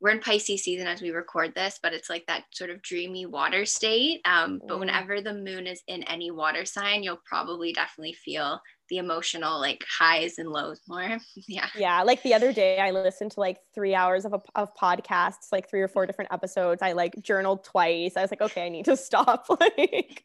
we're 0.00 0.10
in 0.10 0.20
pisces 0.20 0.62
season 0.62 0.86
as 0.86 1.02
we 1.02 1.10
record 1.10 1.54
this 1.54 1.78
but 1.82 1.92
it's 1.92 2.08
like 2.08 2.24
that 2.26 2.44
sort 2.50 2.70
of 2.70 2.80
dreamy 2.82 3.26
water 3.26 3.64
state 3.64 4.20
um, 4.24 4.60
but 4.66 4.76
mm. 4.76 4.80
whenever 4.80 5.20
the 5.20 5.34
moon 5.34 5.66
is 5.66 5.82
in 5.88 6.02
any 6.04 6.30
water 6.30 6.64
sign 6.64 7.02
you'll 7.02 7.20
probably 7.24 7.72
definitely 7.72 8.12
feel 8.12 8.60
the 8.94 8.98
emotional 8.98 9.58
like 9.58 9.84
highs 9.90 10.38
and 10.38 10.48
lows 10.50 10.80
more. 10.86 11.18
yeah. 11.48 11.66
Yeah. 11.76 12.02
Like 12.02 12.22
the 12.22 12.32
other 12.32 12.52
day, 12.52 12.78
I 12.78 12.92
listened 12.92 13.32
to 13.32 13.40
like 13.40 13.58
three 13.74 13.94
hours 13.94 14.24
of, 14.24 14.34
a, 14.34 14.40
of 14.54 14.74
podcasts, 14.76 15.50
like 15.50 15.68
three 15.68 15.80
or 15.80 15.88
four 15.88 16.06
different 16.06 16.32
episodes. 16.32 16.80
I 16.80 16.92
like 16.92 17.20
journaled 17.20 17.64
twice. 17.64 18.16
I 18.16 18.22
was 18.22 18.30
like, 18.30 18.40
okay, 18.40 18.66
I 18.66 18.68
need 18.68 18.84
to 18.84 18.96
stop. 19.08 19.46
like, 19.60 20.24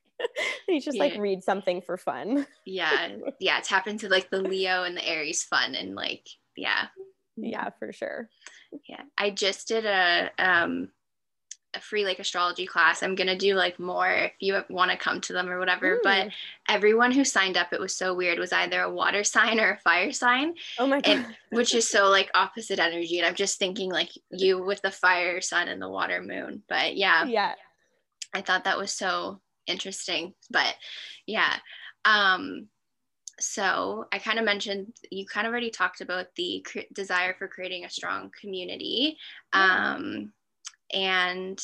you 0.67 0.79
just 0.79 0.97
yeah. 0.97 1.03
like 1.03 1.17
read 1.17 1.43
something 1.43 1.81
for 1.81 1.97
fun. 1.97 2.45
yeah. 2.65 3.09
Yeah. 3.39 3.59
Tap 3.61 3.87
into 3.87 4.07
like 4.07 4.29
the 4.29 4.41
Leo 4.41 4.83
and 4.83 4.95
the 4.95 5.07
Aries 5.07 5.43
fun 5.43 5.73
and 5.73 5.95
like, 5.95 6.27
yeah. 6.55 6.87
Yeah, 7.37 7.69
for 7.79 7.91
sure. 7.91 8.29
Yeah. 8.87 9.01
I 9.17 9.31
just 9.31 9.67
did 9.67 9.85
a, 9.85 10.29
um, 10.37 10.89
a 11.75 11.79
free 11.79 12.03
like 12.03 12.19
astrology 12.19 12.65
class. 12.65 13.03
I'm 13.03 13.15
gonna 13.15 13.37
do 13.37 13.53
like 13.53 13.79
more 13.79 14.09
if 14.09 14.31
you 14.39 14.63
want 14.69 14.91
to 14.91 14.97
come 14.97 15.21
to 15.21 15.33
them 15.33 15.49
or 15.49 15.59
whatever. 15.59 15.99
But 16.03 16.29
everyone 16.67 17.11
who 17.11 17.23
signed 17.23 17.57
up, 17.57 17.73
it 17.73 17.79
was 17.79 17.95
so 17.95 18.13
weird, 18.13 18.39
was 18.39 18.51
either 18.51 18.81
a 18.81 18.91
water 18.91 19.23
sign 19.35 19.59
or 19.59 19.71
a 19.71 19.79
fire 19.79 20.11
sign. 20.11 20.55
Oh 20.77 20.87
my 20.87 21.01
god. 21.01 21.17
And, 21.17 21.35
which 21.51 21.75
is 21.75 21.87
so 21.87 22.09
like 22.09 22.31
opposite 22.33 22.79
energy. 22.79 23.19
And 23.19 23.27
I'm 23.27 23.35
just 23.35 23.59
thinking 23.59 23.91
like 23.91 24.09
you 24.31 24.63
with 24.63 24.81
the 24.81 24.91
fire 24.91 25.41
sun 25.41 25.67
and 25.67 25.81
the 25.81 25.89
water 25.89 26.21
moon. 26.21 26.63
But 26.67 26.95
yeah. 26.95 27.25
Yeah. 27.25 27.53
I 28.33 28.41
thought 28.41 28.63
that 28.63 28.77
was 28.77 28.91
so 28.91 29.39
interesting. 29.67 30.33
But 30.49 30.75
yeah. 31.25 31.57
Um 32.05 32.67
so 33.41 34.05
I 34.11 34.19
kind 34.19 34.37
of 34.37 34.43
mentioned 34.43 34.93
you 35.11 35.25
kind 35.25 35.47
of 35.47 35.51
already 35.51 35.69
talked 35.69 36.01
about 36.01 36.35
the 36.35 36.65
cre- 36.69 36.91
desire 36.91 37.33
for 37.37 37.47
creating 37.47 37.85
a 37.85 37.89
strong 37.89 38.31
community. 38.41 39.17
Um 39.53 40.33
and 40.93 41.61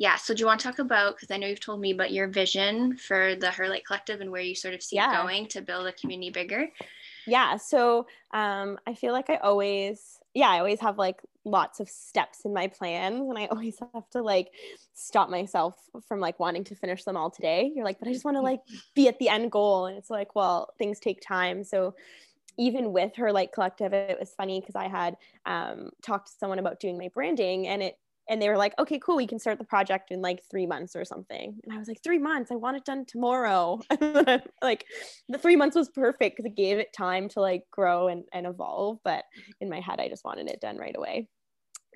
yeah, 0.00 0.16
so 0.16 0.32
do 0.32 0.40
you 0.40 0.46
want 0.46 0.60
to 0.60 0.66
talk 0.66 0.78
about 0.78 1.16
because 1.16 1.30
I 1.30 1.36
know 1.36 1.46
you've 1.46 1.60
told 1.60 1.78
me 1.78 1.90
about 1.90 2.10
your 2.10 2.26
vision 2.26 2.96
for 2.96 3.36
the 3.36 3.48
Herlight 3.48 3.84
Collective 3.84 4.22
and 4.22 4.30
where 4.30 4.40
you 4.40 4.54
sort 4.54 4.72
of 4.72 4.82
see 4.82 4.96
yeah. 4.96 5.10
it 5.10 5.22
going 5.22 5.46
to 5.48 5.60
build 5.60 5.86
a 5.86 5.92
community 5.92 6.30
bigger? 6.30 6.68
Yeah, 7.26 7.58
so 7.58 8.06
um, 8.32 8.78
I 8.86 8.94
feel 8.94 9.12
like 9.12 9.28
I 9.28 9.36
always, 9.36 10.18
yeah, 10.32 10.48
I 10.48 10.58
always 10.58 10.80
have 10.80 10.96
like 10.96 11.20
lots 11.44 11.80
of 11.80 11.90
steps 11.90 12.46
in 12.46 12.54
my 12.54 12.68
plans, 12.68 13.28
and 13.28 13.36
I 13.36 13.46
always 13.50 13.78
have 13.92 14.08
to 14.12 14.22
like 14.22 14.48
stop 14.94 15.28
myself 15.28 15.76
from 16.08 16.18
like 16.18 16.40
wanting 16.40 16.64
to 16.64 16.74
finish 16.74 17.04
them 17.04 17.18
all 17.18 17.30
today. 17.30 17.70
You're 17.74 17.84
like, 17.84 17.98
but 17.98 18.08
I 18.08 18.12
just 18.12 18.24
want 18.24 18.38
to 18.38 18.40
like 18.40 18.60
be 18.94 19.06
at 19.06 19.18
the 19.18 19.28
end 19.28 19.52
goal, 19.52 19.84
and 19.84 19.98
it's 19.98 20.08
like, 20.08 20.34
well, 20.34 20.72
things 20.78 20.98
take 20.98 21.20
time, 21.20 21.62
so 21.62 21.94
even 22.58 22.92
with 22.92 23.16
Her 23.16 23.32
Light 23.32 23.52
Collective, 23.52 23.92
it 23.92 24.18
was 24.18 24.34
funny 24.34 24.60
because 24.60 24.76
I 24.76 24.88
had 24.88 25.16
um, 25.46 25.90
talked 26.02 26.28
to 26.28 26.34
someone 26.38 26.58
about 26.58 26.80
doing 26.80 26.98
my 26.98 27.08
branding 27.08 27.68
and 27.68 27.82
it 27.82 27.96
and 28.30 28.40
they 28.40 28.48
were 28.48 28.56
like, 28.56 28.78
okay, 28.78 29.00
cool, 29.00 29.16
we 29.16 29.26
can 29.26 29.40
start 29.40 29.58
the 29.58 29.64
project 29.64 30.12
in 30.12 30.22
like 30.22 30.40
three 30.48 30.64
months 30.64 30.94
or 30.94 31.04
something. 31.04 31.58
And 31.64 31.74
I 31.74 31.78
was 31.78 31.88
like, 31.88 32.00
three 32.00 32.20
months, 32.20 32.52
I 32.52 32.54
want 32.54 32.76
it 32.76 32.84
done 32.84 33.04
tomorrow. 33.04 33.80
like 34.62 34.86
the 35.28 35.36
three 35.36 35.56
months 35.56 35.74
was 35.74 35.88
perfect 35.88 36.36
because 36.36 36.48
it 36.48 36.54
gave 36.56 36.78
it 36.78 36.92
time 36.96 37.28
to 37.30 37.40
like 37.40 37.64
grow 37.72 38.06
and, 38.06 38.22
and 38.32 38.46
evolve. 38.46 38.98
But 39.02 39.24
in 39.60 39.68
my 39.68 39.80
head, 39.80 39.98
I 39.98 40.08
just 40.08 40.24
wanted 40.24 40.48
it 40.48 40.60
done 40.60 40.76
right 40.76 40.94
away. 40.96 41.28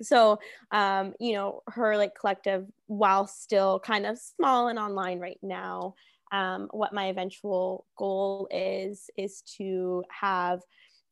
So, 0.01 0.39
um, 0.71 1.13
you 1.21 1.33
know, 1.33 1.61
Her 1.69 1.95
Light 1.95 2.11
Collective, 2.19 2.67
while 2.87 3.27
still 3.27 3.79
kind 3.79 4.05
of 4.05 4.19
small 4.19 4.67
and 4.67 4.77
online 4.77 5.19
right 5.19 5.39
now, 5.41 5.95
um, 6.31 6.67
what 6.71 6.93
my 6.93 7.07
eventual 7.07 7.85
goal 7.97 8.47
is 8.51 9.09
is 9.17 9.41
to 9.57 10.03
have 10.09 10.61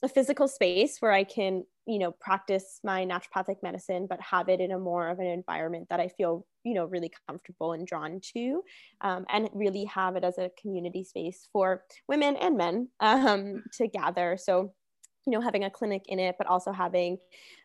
a 0.04 0.10
physical 0.10 0.48
space 0.48 0.98
where 1.00 1.14
I 1.14 1.24
can, 1.24 1.64
you 1.88 1.98
know, 1.98 2.12
practice 2.12 2.80
my 2.84 3.06
naturopathic 3.06 3.64
medicine, 3.64 4.06
but 4.10 4.20
have 4.20 4.50
it 4.50 4.60
in 4.60 4.72
a 4.72 4.80
more 4.80 5.08
of 5.08 5.20
an 5.20 5.28
environment 5.28 5.88
that 5.90 6.02
I 6.02 6.10
feel, 6.10 6.46
you 6.64 6.74
know, 6.74 6.86
really 6.86 7.12
comfortable 7.28 7.72
and 7.72 7.88
drawn 7.88 8.20
to, 8.34 8.62
um, 9.02 9.26
and 9.32 9.50
really 9.54 9.86
have 9.86 10.18
it 10.18 10.26
as 10.26 10.38
a 10.38 10.52
community 10.62 11.06
space 11.06 11.48
for 11.54 11.84
women 12.08 12.36
and 12.36 12.58
men 12.58 12.90
um, 13.00 13.64
to 13.78 13.88
gather. 13.88 14.38
So 14.38 14.74
you 15.26 15.32
know 15.32 15.42
having 15.42 15.64
a 15.64 15.70
clinic 15.70 16.04
in 16.08 16.20
it 16.20 16.36
but 16.38 16.48
also 16.48 16.72
having 16.72 17.18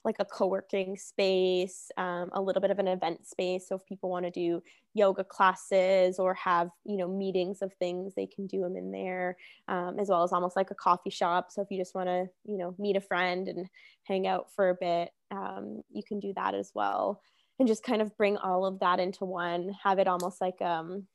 like 0.05 0.17
a 0.19 0.25
co-working 0.25 0.97
space 0.97 1.91
um, 1.97 2.31
a 2.33 2.41
little 2.41 2.63
bit 2.63 2.71
of 2.71 2.79
an 2.79 2.89
event 2.89 3.27
space. 3.27 3.69
So 3.69 3.77
if 3.77 3.87
people 3.87 4.11
want 4.11 4.25
to 4.25 4.31
do 4.31 4.63
yoga 4.95 5.25
classes 5.25 6.19
or 6.19 6.35
have 6.35 6.71
you 6.85 6.97
know 6.97 7.09
meetings 7.09 7.63
of 7.63 7.73
things 7.75 8.15
they 8.15 8.27
can 8.27 8.47
do 8.47 8.61
them 8.61 8.77
in 8.77 8.91
there 8.91 9.37
um, 9.69 9.99
as 9.99 10.09
well 10.09 10.23
as 10.23 10.33
almost 10.33 10.57
like 10.57 10.71
a 10.71 10.75
coffee 10.75 11.11
shop. 11.11 11.49
So 11.51 11.63
if 11.63 11.69
you 11.71 11.79
just 11.79 11.95
want 11.95 12.09
to 12.09 12.27
you 12.45 12.59
know 12.59 12.75
meet 12.79 12.97
a 12.97 13.01
friend 13.01 13.49
and 13.49 13.69
hang 14.05 14.27
out 14.27 14.47
for 14.55 14.71
a 14.71 14.75
bit 14.75 15.11
um, 15.31 15.83
you 15.91 16.03
can 16.07 16.21
do 16.21 16.33
that 16.37 16.55
as 16.55 16.73
well. 16.75 17.21
And 17.59 17.67
just 17.67 17.83
kind 17.83 18.01
of 18.01 18.17
bring 18.17 18.37
all 18.37 18.65
of 18.67 18.79
that 18.81 19.01
into 19.01 19.25
one 19.25 19.75
have 19.83 19.99
it 19.99 20.07
almost 20.07 20.41
like 20.41 20.63
um 20.63 21.09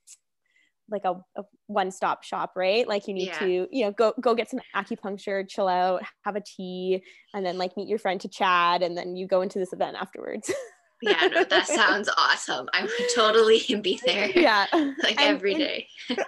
like 0.90 1.06
a, 1.06 1.16
a 1.38 1.44
one-stop 1.68 2.24
shop 2.24 2.54
right? 2.56 2.88
Like 2.88 3.08
you 3.08 3.14
need 3.14 3.28
yeah. 3.28 3.40
to 3.40 3.68
you 3.72 3.86
know 3.86 3.92
go 3.92 4.14
go 4.20 4.36
get 4.36 4.50
some 4.50 4.60
acupuncture 4.76 5.48
chill 5.48 5.68
out 5.68 6.04
have 6.24 6.36
a 6.36 6.42
tea 6.42 7.04
and 7.34 7.46
then 7.46 7.58
like 7.58 7.76
meet 7.78 7.88
your 7.88 8.00
friend 8.00 8.20
to 8.22 8.28
chat 8.28 8.84
and 8.84 8.98
then 8.98 9.16
you 9.16 9.28
go 9.28 9.42
into 9.42 9.60
this 9.60 9.74
event 9.74 9.98
afterwards. 10.00 10.52
Yeah 11.02 11.28
no 11.28 11.44
that 11.44 11.68
sounds 11.82 12.10
awesome. 12.18 12.68
I 12.74 12.84
would 12.84 13.10
totally 13.16 13.62
be 13.82 14.00
there 14.06 14.30
yeah. 14.30 14.68
like 14.74 15.20
and, 15.20 15.36
every 15.36 15.56
day. 15.56 15.88
and, 16.10 16.20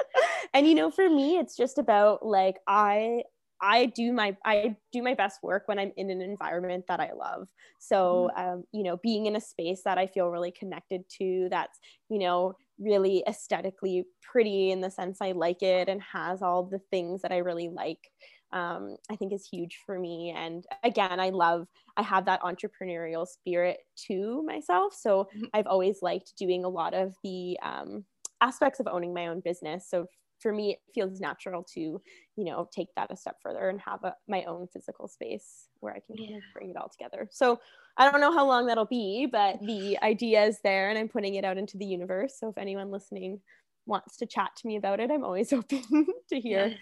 and 0.53 0.67
you 0.67 0.75
know 0.75 0.91
for 0.91 1.09
me 1.09 1.37
it's 1.37 1.55
just 1.55 1.77
about 1.77 2.25
like 2.25 2.57
i 2.67 3.23
I 3.65 3.87
do 3.87 4.13
my 4.13 4.37
I 4.45 4.75
do 4.93 5.01
my 5.01 5.15
best 5.15 5.41
work 5.41 5.63
when 5.65 5.79
I'm 5.79 5.91
in 5.97 6.11
an 6.11 6.21
environment 6.21 6.85
that 6.87 6.99
I 6.99 7.13
love. 7.13 7.47
So 7.79 8.29
mm-hmm. 8.37 8.53
um, 8.53 8.63
you 8.71 8.83
know, 8.83 8.97
being 8.97 9.25
in 9.25 9.35
a 9.35 9.41
space 9.41 9.81
that 9.85 9.97
I 9.97 10.05
feel 10.05 10.27
really 10.27 10.51
connected 10.51 11.03
to, 11.17 11.47
that's 11.49 11.79
you 12.09 12.19
know 12.19 12.53
really 12.77 13.23
aesthetically 13.27 14.05
pretty 14.21 14.71
in 14.71 14.81
the 14.81 14.91
sense 14.91 15.17
I 15.19 15.31
like 15.31 15.63
it 15.63 15.89
and 15.89 16.01
has 16.01 16.43
all 16.43 16.63
the 16.63 16.81
things 16.91 17.23
that 17.23 17.31
I 17.31 17.37
really 17.37 17.69
like. 17.69 18.11
Um, 18.53 18.97
I 19.09 19.15
think 19.15 19.33
is 19.33 19.47
huge 19.47 19.79
for 19.85 19.97
me. 19.99 20.33
And 20.35 20.65
again, 20.83 21.19
I 21.19 21.29
love, 21.29 21.67
I 21.97 22.03
have 22.03 22.25
that 22.25 22.41
entrepreneurial 22.41 23.27
spirit 23.27 23.79
to 24.07 24.43
myself. 24.45 24.93
So 24.93 25.27
mm-hmm. 25.35 25.45
I've 25.53 25.67
always 25.67 25.97
liked 26.01 26.37
doing 26.37 26.63
a 26.63 26.69
lot 26.69 26.93
of 26.93 27.15
the 27.23 27.57
um, 27.61 28.05
aspects 28.39 28.79
of 28.79 28.87
owning 28.87 29.13
my 29.13 29.27
own 29.27 29.41
business. 29.41 29.89
So 29.89 30.05
for 30.39 30.51
me, 30.51 30.71
it 30.71 30.79
feels 30.93 31.19
natural 31.19 31.63
to, 31.73 31.79
you 31.79 32.01
know, 32.37 32.67
take 32.73 32.87
that 32.95 33.11
a 33.11 33.17
step 33.17 33.37
further 33.41 33.69
and 33.69 33.79
have 33.81 34.03
a, 34.03 34.15
my 34.27 34.43
own 34.43 34.67
physical 34.67 35.07
space 35.07 35.67
where 35.79 35.93
I 35.93 35.99
can 35.99 36.15
yeah. 36.17 36.39
bring 36.53 36.69
it 36.69 36.77
all 36.77 36.89
together. 36.89 37.29
So 37.31 37.59
I 37.97 38.09
don't 38.09 38.21
know 38.21 38.33
how 38.33 38.45
long 38.45 38.67
that'll 38.67 38.85
be, 38.85 39.27
but 39.31 39.59
the 39.61 39.97
idea 40.01 40.43
is 40.43 40.59
there 40.63 40.89
and 40.89 40.97
I'm 40.97 41.09
putting 41.09 41.35
it 41.35 41.45
out 41.45 41.57
into 41.57 41.77
the 41.77 41.85
universe. 41.85 42.35
So 42.39 42.49
if 42.49 42.57
anyone 42.57 42.91
listening 42.91 43.41
wants 43.85 44.17
to 44.17 44.25
chat 44.25 44.51
to 44.57 44.67
me 44.67 44.75
about 44.75 44.99
it, 44.99 45.11
I'm 45.11 45.23
always 45.23 45.53
open 45.53 46.07
to 46.29 46.39
hear. 46.39 46.67
Yeah 46.67 46.75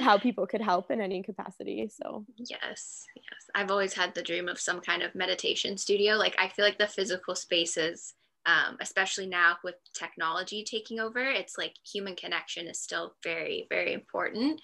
how 0.00 0.18
people 0.18 0.46
could 0.46 0.60
help 0.60 0.90
in 0.90 1.00
any 1.00 1.22
capacity. 1.22 1.88
So, 1.88 2.24
yes, 2.36 3.06
yes. 3.16 3.50
I've 3.54 3.70
always 3.70 3.94
had 3.94 4.14
the 4.14 4.22
dream 4.22 4.48
of 4.48 4.60
some 4.60 4.80
kind 4.80 5.02
of 5.02 5.14
meditation 5.14 5.76
studio. 5.76 6.16
Like, 6.16 6.36
I 6.38 6.48
feel 6.48 6.64
like 6.64 6.78
the 6.78 6.86
physical 6.86 7.34
spaces 7.34 8.14
um, 8.48 8.78
especially 8.80 9.26
now 9.26 9.56
with 9.62 9.74
technology 9.92 10.64
taking 10.64 10.98
over 10.98 11.20
it's 11.20 11.58
like 11.58 11.74
human 11.84 12.16
connection 12.16 12.66
is 12.66 12.80
still 12.80 13.14
very 13.22 13.66
very 13.68 13.92
important 13.92 14.60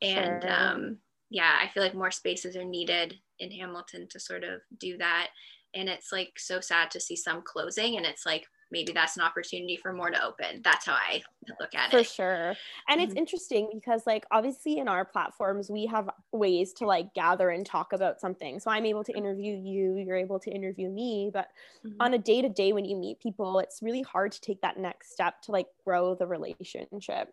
and 0.00 0.42
sure. 0.42 0.52
um, 0.52 0.96
yeah 1.30 1.56
i 1.62 1.68
feel 1.68 1.82
like 1.82 1.94
more 1.94 2.10
spaces 2.10 2.56
are 2.56 2.64
needed 2.64 3.14
in 3.38 3.50
hamilton 3.50 4.06
to 4.08 4.18
sort 4.18 4.42
of 4.42 4.60
do 4.78 4.96
that 4.96 5.28
and 5.74 5.88
it's 5.88 6.12
like 6.12 6.32
so 6.38 6.60
sad 6.60 6.90
to 6.90 6.98
see 6.98 7.16
some 7.16 7.42
closing 7.42 7.96
and 7.96 8.06
it's 8.06 8.24
like 8.24 8.46
maybe 8.70 8.92
that's 8.92 9.16
an 9.16 9.22
opportunity 9.22 9.76
for 9.76 9.92
more 9.92 10.10
to 10.10 10.24
open. 10.24 10.60
That's 10.62 10.86
how 10.86 10.94
I 10.94 11.22
look 11.60 11.74
at 11.74 11.90
for 11.90 11.98
it. 11.98 12.06
For 12.06 12.14
sure. 12.14 12.54
And 12.88 13.00
mm-hmm. 13.00 13.00
it's 13.00 13.14
interesting 13.14 13.70
because 13.72 14.02
like 14.06 14.24
obviously 14.30 14.78
in 14.78 14.88
our 14.88 15.04
platforms 15.04 15.70
we 15.70 15.86
have 15.86 16.10
ways 16.32 16.72
to 16.74 16.86
like 16.86 17.14
gather 17.14 17.50
and 17.50 17.64
talk 17.64 17.92
about 17.92 18.20
something. 18.20 18.58
So 18.58 18.70
I'm 18.70 18.84
able 18.84 19.04
to 19.04 19.16
interview 19.16 19.54
you, 19.54 19.96
you're 19.96 20.16
able 20.16 20.40
to 20.40 20.50
interview 20.50 20.88
me, 20.88 21.30
but 21.32 21.48
mm-hmm. 21.86 21.96
on 22.00 22.14
a 22.14 22.18
day 22.18 22.42
to 22.42 22.48
day 22.48 22.72
when 22.72 22.84
you 22.84 22.96
meet 22.96 23.20
people, 23.20 23.58
it's 23.60 23.82
really 23.82 24.02
hard 24.02 24.32
to 24.32 24.40
take 24.40 24.60
that 24.62 24.78
next 24.78 25.12
step 25.12 25.40
to 25.42 25.52
like 25.52 25.66
grow 25.84 26.14
the 26.14 26.26
relationship. 26.26 27.28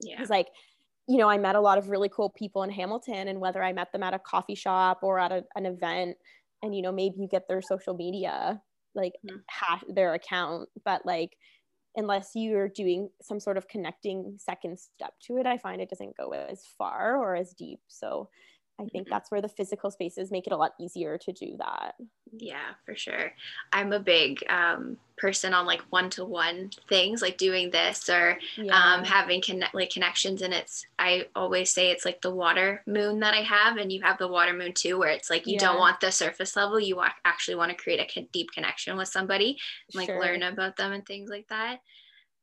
Yeah. 0.00 0.18
Cuz 0.18 0.30
like 0.30 0.48
you 1.08 1.18
know, 1.18 1.28
I 1.28 1.36
met 1.36 1.56
a 1.56 1.60
lot 1.60 1.78
of 1.78 1.88
really 1.88 2.08
cool 2.08 2.30
people 2.30 2.62
in 2.62 2.70
Hamilton 2.70 3.26
and 3.26 3.40
whether 3.40 3.60
I 3.60 3.72
met 3.72 3.90
them 3.90 4.04
at 4.04 4.14
a 4.14 4.20
coffee 4.20 4.54
shop 4.54 5.00
or 5.02 5.18
at 5.18 5.32
a, 5.32 5.44
an 5.56 5.66
event 5.66 6.16
and 6.62 6.74
you 6.74 6.82
know 6.82 6.92
maybe 6.92 7.16
you 7.18 7.28
get 7.28 7.48
their 7.48 7.60
social 7.60 7.94
media 7.94 8.62
like 8.94 9.14
mm-hmm. 9.26 9.38
hash 9.48 9.82
their 9.88 10.14
account 10.14 10.68
but 10.84 11.04
like 11.04 11.36
unless 11.96 12.30
you're 12.34 12.68
doing 12.68 13.08
some 13.20 13.38
sort 13.38 13.56
of 13.58 13.68
connecting 13.68 14.34
second 14.38 14.78
step 14.78 15.12
to 15.20 15.36
it 15.36 15.46
i 15.46 15.58
find 15.58 15.80
it 15.80 15.90
doesn't 15.90 16.16
go 16.16 16.30
as 16.32 16.64
far 16.78 17.16
or 17.16 17.34
as 17.34 17.52
deep 17.52 17.80
so 17.88 18.28
I 18.82 18.88
think 18.88 19.04
mm-hmm. 19.04 19.12
that's 19.12 19.30
where 19.30 19.40
the 19.40 19.48
physical 19.48 19.90
spaces 19.90 20.30
make 20.30 20.46
it 20.46 20.52
a 20.52 20.56
lot 20.56 20.74
easier 20.80 21.18
to 21.18 21.32
do 21.32 21.56
that. 21.58 21.94
Yeah, 22.32 22.74
for 22.84 22.96
sure. 22.96 23.32
I'm 23.72 23.92
a 23.92 24.00
big 24.00 24.42
um, 24.48 24.96
person 25.16 25.54
on 25.54 25.66
like 25.66 25.82
one 25.90 26.10
to 26.10 26.24
one 26.24 26.70
things, 26.88 27.22
like 27.22 27.36
doing 27.36 27.70
this 27.70 28.08
or 28.08 28.38
um, 28.58 28.64
yeah. 28.64 28.94
um, 28.94 29.04
having 29.04 29.40
connect 29.40 29.74
like 29.74 29.90
connections. 29.90 30.42
And 30.42 30.52
it's 30.52 30.86
I 30.98 31.26
always 31.36 31.72
say 31.72 31.90
it's 31.90 32.04
like 32.04 32.20
the 32.22 32.34
water 32.34 32.82
moon 32.86 33.20
that 33.20 33.34
I 33.34 33.42
have, 33.42 33.76
and 33.76 33.92
you 33.92 34.02
have 34.02 34.18
the 34.18 34.28
water 34.28 34.52
moon 34.52 34.72
too, 34.72 34.98
where 34.98 35.10
it's 35.10 35.30
like 35.30 35.46
you 35.46 35.54
yeah. 35.54 35.60
don't 35.60 35.78
want 35.78 36.00
the 36.00 36.10
surface 36.10 36.56
level. 36.56 36.80
You 36.80 36.96
want, 36.96 37.12
actually 37.24 37.56
want 37.56 37.70
to 37.70 37.82
create 37.82 38.00
a 38.00 38.28
deep 38.32 38.50
connection 38.52 38.96
with 38.96 39.08
somebody, 39.08 39.58
like 39.94 40.06
sure. 40.06 40.20
learn 40.20 40.42
about 40.42 40.76
them 40.76 40.92
and 40.92 41.06
things 41.06 41.30
like 41.30 41.48
that. 41.48 41.80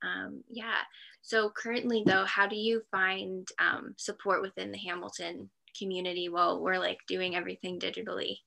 Um, 0.02 0.44
yeah. 0.50 0.82
So 1.22 1.50
currently, 1.50 2.04
though, 2.06 2.26
how 2.26 2.48
do 2.48 2.56
you 2.56 2.82
find 2.92 3.48
um, 3.60 3.94
support 3.98 4.42
within 4.42 4.72
the 4.72 4.78
Hamilton 4.78 5.50
community 5.80 6.30
while 6.30 6.62
we're 6.62 6.80
like 6.80 7.00
doing 7.08 7.36
everything 7.36 7.80
digitally? 7.80 8.40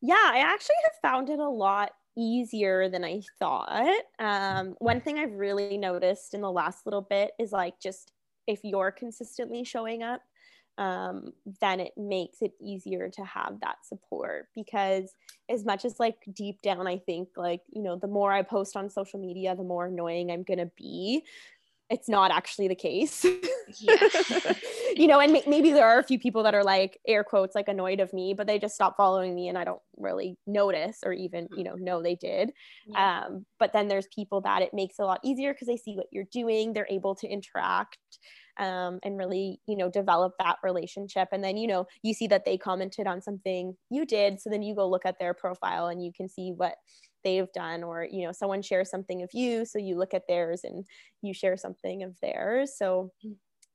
Yeah, 0.00 0.14
I 0.16 0.38
actually 0.38 0.76
have 0.84 1.10
found 1.10 1.30
it 1.30 1.38
a 1.38 1.48
lot 1.48 1.92
easier 2.16 2.88
than 2.88 3.04
I 3.04 3.22
thought. 3.38 4.02
Um, 4.18 4.74
one 4.78 5.00
thing 5.00 5.18
I've 5.18 5.32
really 5.32 5.78
noticed 5.78 6.34
in 6.34 6.40
the 6.40 6.50
last 6.50 6.84
little 6.84 7.02
bit 7.02 7.32
is 7.38 7.52
like 7.52 7.80
just 7.80 8.12
if 8.46 8.60
you're 8.64 8.90
consistently 8.90 9.62
showing 9.62 10.02
up, 10.02 10.22
um, 10.78 11.32
then 11.60 11.80
it 11.80 11.92
makes 11.96 12.40
it 12.40 12.52
easier 12.60 13.10
to 13.10 13.24
have 13.24 13.58
that 13.60 13.84
support 13.84 14.48
because 14.54 15.14
as 15.48 15.64
much 15.64 15.84
as 15.84 15.98
like 15.98 16.18
deep 16.32 16.62
down 16.62 16.86
i 16.86 16.96
think 16.96 17.30
like 17.36 17.62
you 17.68 17.82
know 17.82 17.96
the 17.96 18.06
more 18.06 18.32
i 18.32 18.42
post 18.42 18.76
on 18.76 18.88
social 18.88 19.18
media 19.18 19.56
the 19.56 19.64
more 19.64 19.86
annoying 19.86 20.30
i'm 20.30 20.44
gonna 20.44 20.70
be 20.76 21.24
it's 21.90 22.08
not 22.08 22.30
actually 22.30 22.68
the 22.68 22.74
case. 22.74 23.24
Yeah. 23.80 23.96
you 24.96 25.06
know, 25.06 25.20
and 25.20 25.32
maybe 25.46 25.72
there 25.72 25.86
are 25.86 25.98
a 25.98 26.04
few 26.04 26.18
people 26.18 26.42
that 26.42 26.54
are 26.54 26.64
like 26.64 26.98
air 27.06 27.24
quotes 27.24 27.54
like 27.54 27.68
annoyed 27.68 28.00
of 28.00 28.12
me, 28.12 28.34
but 28.34 28.46
they 28.46 28.58
just 28.58 28.74
stop 28.74 28.96
following 28.96 29.34
me 29.34 29.48
and 29.48 29.56
I 29.56 29.64
don't 29.64 29.80
really 29.96 30.36
notice 30.46 30.98
or 31.04 31.12
even, 31.12 31.48
you 31.56 31.64
know, 31.64 31.74
know 31.74 32.02
they 32.02 32.14
did. 32.14 32.52
Yeah. 32.86 33.24
Um, 33.26 33.46
but 33.58 33.72
then 33.72 33.88
there's 33.88 34.06
people 34.14 34.40
that 34.42 34.62
it 34.62 34.74
makes 34.74 34.98
a 34.98 35.04
lot 35.04 35.20
easier 35.24 35.52
because 35.52 35.66
they 35.66 35.76
see 35.76 35.94
what 35.96 36.06
you're 36.12 36.24
doing, 36.30 36.72
they're 36.72 36.86
able 36.90 37.14
to 37.16 37.28
interact 37.28 37.98
um, 38.58 38.98
and 39.02 39.16
really, 39.16 39.60
you 39.66 39.76
know, 39.76 39.90
develop 39.90 40.34
that 40.38 40.56
relationship. 40.62 41.28
And 41.32 41.42
then, 41.42 41.56
you 41.56 41.68
know, 41.68 41.86
you 42.02 42.12
see 42.12 42.26
that 42.28 42.44
they 42.44 42.58
commented 42.58 43.06
on 43.06 43.22
something 43.22 43.76
you 43.90 44.04
did. 44.04 44.40
So 44.40 44.50
then 44.50 44.62
you 44.62 44.74
go 44.74 44.88
look 44.88 45.06
at 45.06 45.18
their 45.18 45.34
profile 45.34 45.86
and 45.86 46.04
you 46.04 46.12
can 46.14 46.28
see 46.28 46.52
what 46.56 46.74
they've 47.24 47.52
done 47.52 47.82
or 47.82 48.06
you 48.10 48.24
know 48.24 48.32
someone 48.32 48.62
shares 48.62 48.90
something 48.90 49.22
of 49.22 49.30
you 49.32 49.64
so 49.64 49.78
you 49.78 49.96
look 49.96 50.14
at 50.14 50.26
theirs 50.28 50.62
and 50.64 50.86
you 51.22 51.34
share 51.34 51.56
something 51.56 52.02
of 52.02 52.18
theirs. 52.20 52.74
So 52.76 53.12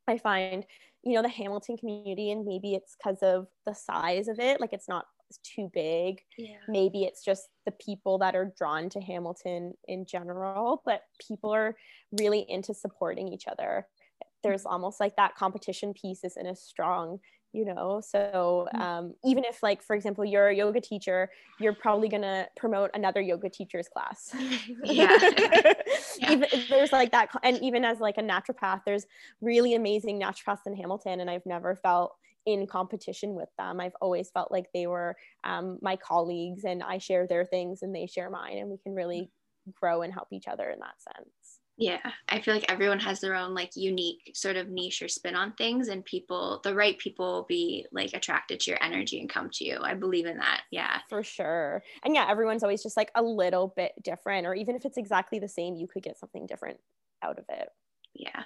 i 0.07 0.17
find 0.17 0.65
you 1.03 1.13
know 1.13 1.21
the 1.21 1.29
hamilton 1.29 1.77
community 1.77 2.31
and 2.31 2.45
maybe 2.45 2.73
it's 2.73 2.95
because 2.97 3.19
of 3.21 3.47
the 3.65 3.73
size 3.73 4.27
of 4.27 4.39
it 4.39 4.59
like 4.59 4.73
it's 4.73 4.89
not 4.89 5.05
too 5.43 5.69
big. 5.73 6.21
Yeah. 6.37 6.57
maybe 6.67 7.05
it's 7.05 7.23
just 7.23 7.47
the 7.65 7.71
people 7.71 8.19
that 8.19 8.35
are 8.35 8.53
drawn 8.55 8.89
to 8.89 9.01
hamilton 9.01 9.73
in 9.87 10.05
general 10.05 10.81
but 10.85 11.01
people 11.27 11.51
are 11.51 11.75
really 12.19 12.45
into 12.47 12.73
supporting 12.73 13.29
each 13.29 13.47
other. 13.47 13.87
There's 14.43 14.65
almost 14.65 14.99
like 14.99 15.15
that 15.15 15.35
competition 15.35 15.93
piece 15.93 16.23
isn't 16.23 16.45
as 16.45 16.61
strong 16.61 17.19
you 17.53 17.63
know 17.63 18.01
so 18.03 18.67
mm. 18.75 18.79
um, 18.79 19.13
even 19.23 19.43
if 19.45 19.61
like 19.63 19.81
for 19.81 19.95
example 19.95 20.25
you're 20.25 20.47
a 20.47 20.55
yoga 20.55 20.81
teacher 20.81 21.29
you're 21.59 21.73
probably 21.73 22.09
going 22.09 22.21
to 22.21 22.47
promote 22.57 22.89
another 22.93 23.21
yoga 23.21 23.49
teacher's 23.49 23.87
class 23.87 24.35
yeah. 24.83 25.17
yeah. 26.19 26.31
even 26.31 26.47
there's 26.69 26.91
like 26.91 27.11
that 27.11 27.29
and 27.43 27.61
even 27.61 27.85
as 27.85 27.99
like 27.99 28.17
a 28.17 28.21
naturopath 28.21 28.81
there's 28.85 29.05
really 29.41 29.75
amazing 29.75 30.19
naturopaths 30.19 30.65
in 30.65 30.75
hamilton 30.75 31.19
and 31.19 31.29
i've 31.29 31.45
never 31.45 31.75
felt 31.75 32.15
in 32.45 32.67
competition 32.67 33.35
with 33.35 33.49
them 33.57 33.79
i've 33.79 33.95
always 34.01 34.29
felt 34.31 34.51
like 34.51 34.65
they 34.73 34.87
were 34.87 35.15
um, 35.43 35.77
my 35.81 35.95
colleagues 35.95 36.63
and 36.65 36.83
i 36.83 36.97
share 36.97 37.27
their 37.27 37.45
things 37.45 37.83
and 37.83 37.95
they 37.95 38.07
share 38.07 38.29
mine 38.29 38.57
and 38.57 38.69
we 38.69 38.77
can 38.77 38.93
really 38.93 39.29
grow 39.79 40.01
and 40.01 40.11
help 40.11 40.27
each 40.31 40.47
other 40.47 40.69
in 40.69 40.79
that 40.79 40.95
sense 40.99 41.29
yeah, 41.77 42.11
I 42.29 42.39
feel 42.39 42.53
like 42.53 42.71
everyone 42.71 42.99
has 42.99 43.19
their 43.19 43.33
own 43.33 43.55
like 43.55 43.75
unique 43.75 44.31
sort 44.35 44.57
of 44.57 44.69
niche 44.69 45.01
or 45.01 45.07
spin 45.07 45.35
on 45.35 45.53
things, 45.53 45.87
and 45.87 46.05
people, 46.05 46.61
the 46.63 46.75
right 46.75 46.97
people 46.99 47.25
will 47.25 47.43
be 47.43 47.87
like 47.91 48.13
attracted 48.13 48.59
to 48.61 48.71
your 48.71 48.83
energy 48.83 49.19
and 49.19 49.29
come 49.29 49.49
to 49.53 49.65
you. 49.65 49.79
I 49.81 49.95
believe 49.95 50.27
in 50.27 50.37
that. 50.37 50.61
Yeah, 50.71 50.99
for 51.09 51.23
sure. 51.23 51.81
And 52.03 52.13
yeah, 52.13 52.27
everyone's 52.29 52.63
always 52.63 52.83
just 52.83 52.95
like 52.95 53.11
a 53.15 53.23
little 53.23 53.73
bit 53.75 53.93
different, 54.03 54.45
or 54.45 54.53
even 54.53 54.75
if 54.75 54.85
it's 54.85 54.97
exactly 54.97 55.39
the 55.39 55.47
same, 55.47 55.75
you 55.75 55.87
could 55.87 56.03
get 56.03 56.19
something 56.19 56.45
different 56.45 56.79
out 57.23 57.39
of 57.39 57.45
it. 57.49 57.69
Yeah. 58.13 58.43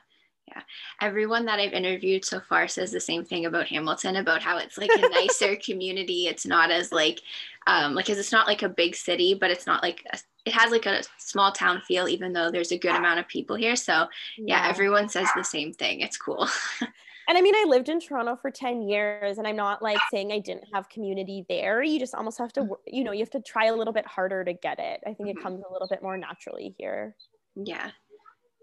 Yeah. 0.47 0.61
Everyone 1.01 1.43
that 1.45 1.59
I've 1.59 1.73
interviewed 1.73 2.23
so 2.23 2.39
far 2.39 2.69
says 2.69 2.91
the 2.91 3.01
same 3.01 3.25
thing 3.25 3.45
about 3.45 3.67
Hamilton 3.67 4.15
about 4.15 4.41
how 4.41 4.57
it's 4.57 4.77
like 4.77 4.91
a 4.93 5.09
nicer 5.09 5.55
community. 5.65 6.27
It's 6.27 6.45
not 6.45 6.71
as 6.71 6.93
like 6.93 7.21
um 7.67 7.93
like 7.95 8.05
cuz 8.05 8.17
it's 8.17 8.31
not 8.31 8.47
like 8.47 8.63
a 8.63 8.69
big 8.69 8.95
city, 8.95 9.33
but 9.33 9.51
it's 9.51 9.67
not 9.67 9.83
like 9.83 10.05
a, 10.13 10.17
it 10.47 10.53
has 10.53 10.71
like 10.71 10.85
a 10.85 11.03
small 11.17 11.51
town 11.51 11.81
feel 11.81 12.07
even 12.07 12.31
though 12.31 12.49
there's 12.49 12.71
a 12.71 12.77
good 12.77 12.95
amount 12.95 13.19
of 13.19 13.27
people 13.27 13.57
here. 13.57 13.75
So, 13.75 14.07
yeah, 14.37 14.63
yeah 14.63 14.69
everyone 14.69 15.09
says 15.09 15.27
the 15.35 15.43
same 15.43 15.73
thing. 15.73 15.99
It's 15.99 16.17
cool. 16.17 16.47
and 16.81 17.37
I 17.37 17.41
mean, 17.41 17.53
I 17.53 17.65
lived 17.67 17.89
in 17.89 17.99
Toronto 17.99 18.37
for 18.41 18.49
10 18.49 18.83
years 18.83 19.37
and 19.37 19.45
I'm 19.45 19.57
not 19.57 19.81
like 19.81 19.99
saying 20.09 20.31
I 20.31 20.39
didn't 20.39 20.63
have 20.73 20.87
community 20.87 21.45
there. 21.49 21.83
You 21.83 21.99
just 21.99 22.15
almost 22.15 22.37
have 22.37 22.53
to, 22.53 22.65
you 22.85 23.03
know, 23.03 23.11
you 23.11 23.19
have 23.19 23.29
to 23.31 23.41
try 23.41 23.65
a 23.65 23.75
little 23.75 23.93
bit 23.93 24.07
harder 24.07 24.45
to 24.45 24.53
get 24.53 24.79
it. 24.79 25.01
I 25.05 25.13
think 25.13 25.29
mm-hmm. 25.29 25.37
it 25.37 25.43
comes 25.43 25.61
a 25.67 25.73
little 25.73 25.89
bit 25.89 26.01
more 26.01 26.17
naturally 26.17 26.73
here. 26.77 27.13
Yeah. 27.55 27.91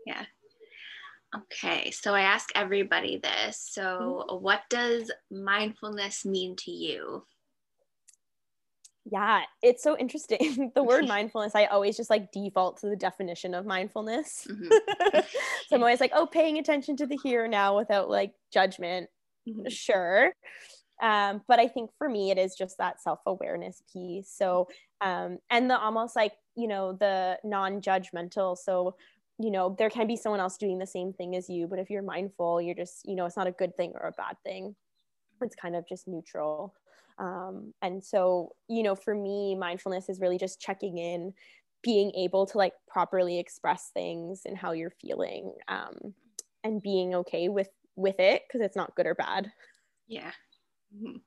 Yeah. 0.06 0.24
Okay, 1.36 1.90
so 1.90 2.14
I 2.14 2.20
ask 2.20 2.50
everybody 2.54 3.18
this. 3.18 3.58
So, 3.72 4.24
mm-hmm. 4.28 4.42
what 4.42 4.60
does 4.70 5.10
mindfulness 5.32 6.24
mean 6.24 6.54
to 6.58 6.70
you? 6.70 7.24
Yeah, 9.10 9.42
it's 9.62 9.82
so 9.82 9.96
interesting. 9.98 10.72
the 10.74 10.82
word 10.82 11.06
mindfulness, 11.08 11.54
I 11.54 11.66
always 11.66 11.96
just 11.96 12.10
like 12.10 12.32
default 12.32 12.80
to 12.80 12.88
the 12.88 12.96
definition 12.96 13.54
of 13.54 13.66
mindfulness. 13.66 14.46
Mm-hmm. 14.48 15.18
so 15.68 15.76
I'm 15.76 15.82
always 15.82 16.00
like, 16.00 16.12
oh, 16.14 16.26
paying 16.26 16.58
attention 16.58 16.96
to 16.98 17.06
the 17.06 17.18
here 17.22 17.46
now 17.46 17.76
without 17.76 18.08
like 18.08 18.32
judgment. 18.52 19.08
Mm-hmm. 19.48 19.68
Sure. 19.68 20.32
Um, 21.02 21.42
but 21.48 21.58
I 21.58 21.68
think 21.68 21.90
for 21.98 22.08
me, 22.08 22.30
it 22.30 22.38
is 22.38 22.54
just 22.54 22.78
that 22.78 23.02
self 23.02 23.20
awareness 23.26 23.82
piece. 23.92 24.30
So, 24.30 24.68
um, 25.00 25.38
and 25.50 25.68
the 25.68 25.78
almost 25.78 26.16
like, 26.16 26.32
you 26.56 26.68
know, 26.68 26.92
the 26.92 27.38
non 27.44 27.80
judgmental. 27.82 28.56
So, 28.56 28.94
you 29.38 29.50
know 29.50 29.74
there 29.78 29.90
can 29.90 30.06
be 30.06 30.16
someone 30.16 30.40
else 30.40 30.56
doing 30.56 30.78
the 30.78 30.86
same 30.86 31.12
thing 31.12 31.34
as 31.34 31.48
you 31.48 31.66
but 31.66 31.78
if 31.78 31.90
you're 31.90 32.02
mindful 32.02 32.62
you're 32.62 32.74
just 32.74 33.04
you 33.04 33.16
know 33.16 33.26
it's 33.26 33.36
not 33.36 33.46
a 33.46 33.52
good 33.52 33.76
thing 33.76 33.92
or 34.00 34.06
a 34.06 34.12
bad 34.12 34.36
thing 34.44 34.76
it's 35.42 35.56
kind 35.56 35.74
of 35.74 35.86
just 35.88 36.06
neutral 36.06 36.72
um, 37.18 37.72
and 37.82 38.02
so 38.02 38.50
you 38.68 38.82
know 38.82 38.94
for 38.94 39.14
me 39.14 39.54
mindfulness 39.54 40.08
is 40.08 40.20
really 40.20 40.38
just 40.38 40.60
checking 40.60 40.98
in 40.98 41.32
being 41.82 42.10
able 42.16 42.46
to 42.46 42.58
like 42.58 42.72
properly 42.88 43.38
express 43.38 43.90
things 43.92 44.42
and 44.46 44.56
how 44.56 44.72
you're 44.72 44.94
feeling 45.02 45.52
um, 45.68 46.14
and 46.64 46.82
being 46.82 47.14
okay 47.14 47.48
with 47.48 47.68
with 47.94 48.18
it 48.18 48.42
because 48.48 48.64
it's 48.64 48.76
not 48.76 48.94
good 48.96 49.06
or 49.06 49.14
bad. 49.14 49.52
Yeah. 50.08 50.32
Mm-hmm. 50.94 51.18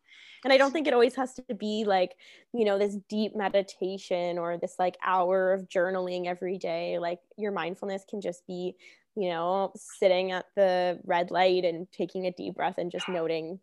And 0.43 0.53
i 0.53 0.57
don't 0.57 0.71
think 0.71 0.87
it 0.87 0.93
always 0.93 1.15
has 1.15 1.33
to 1.33 1.55
be 1.55 1.83
like 1.85 2.15
you 2.53 2.63
know 2.63 2.77
this 2.77 2.95
deep 3.09 3.35
meditation 3.35 4.37
or 4.37 4.57
this 4.57 4.75
like 4.79 4.95
hour 5.03 5.53
of 5.53 5.67
journaling 5.69 6.25
every 6.25 6.57
day. 6.57 6.99
Like 6.99 7.19
your 7.37 7.51
mindfulness 7.51 8.03
can 8.09 8.19
just 8.19 8.45
be 8.47 8.75
you 9.15 9.29
know 9.29 9.71
sitting 9.75 10.31
at 10.31 10.45
the 10.55 10.99
red 11.05 11.31
light 11.31 11.65
and 11.65 11.87
taking 11.91 12.25
a 12.25 12.31
deep 12.31 12.55
breath 12.55 12.77
and 12.77 12.91
just 12.91 13.07
noting 13.07 13.59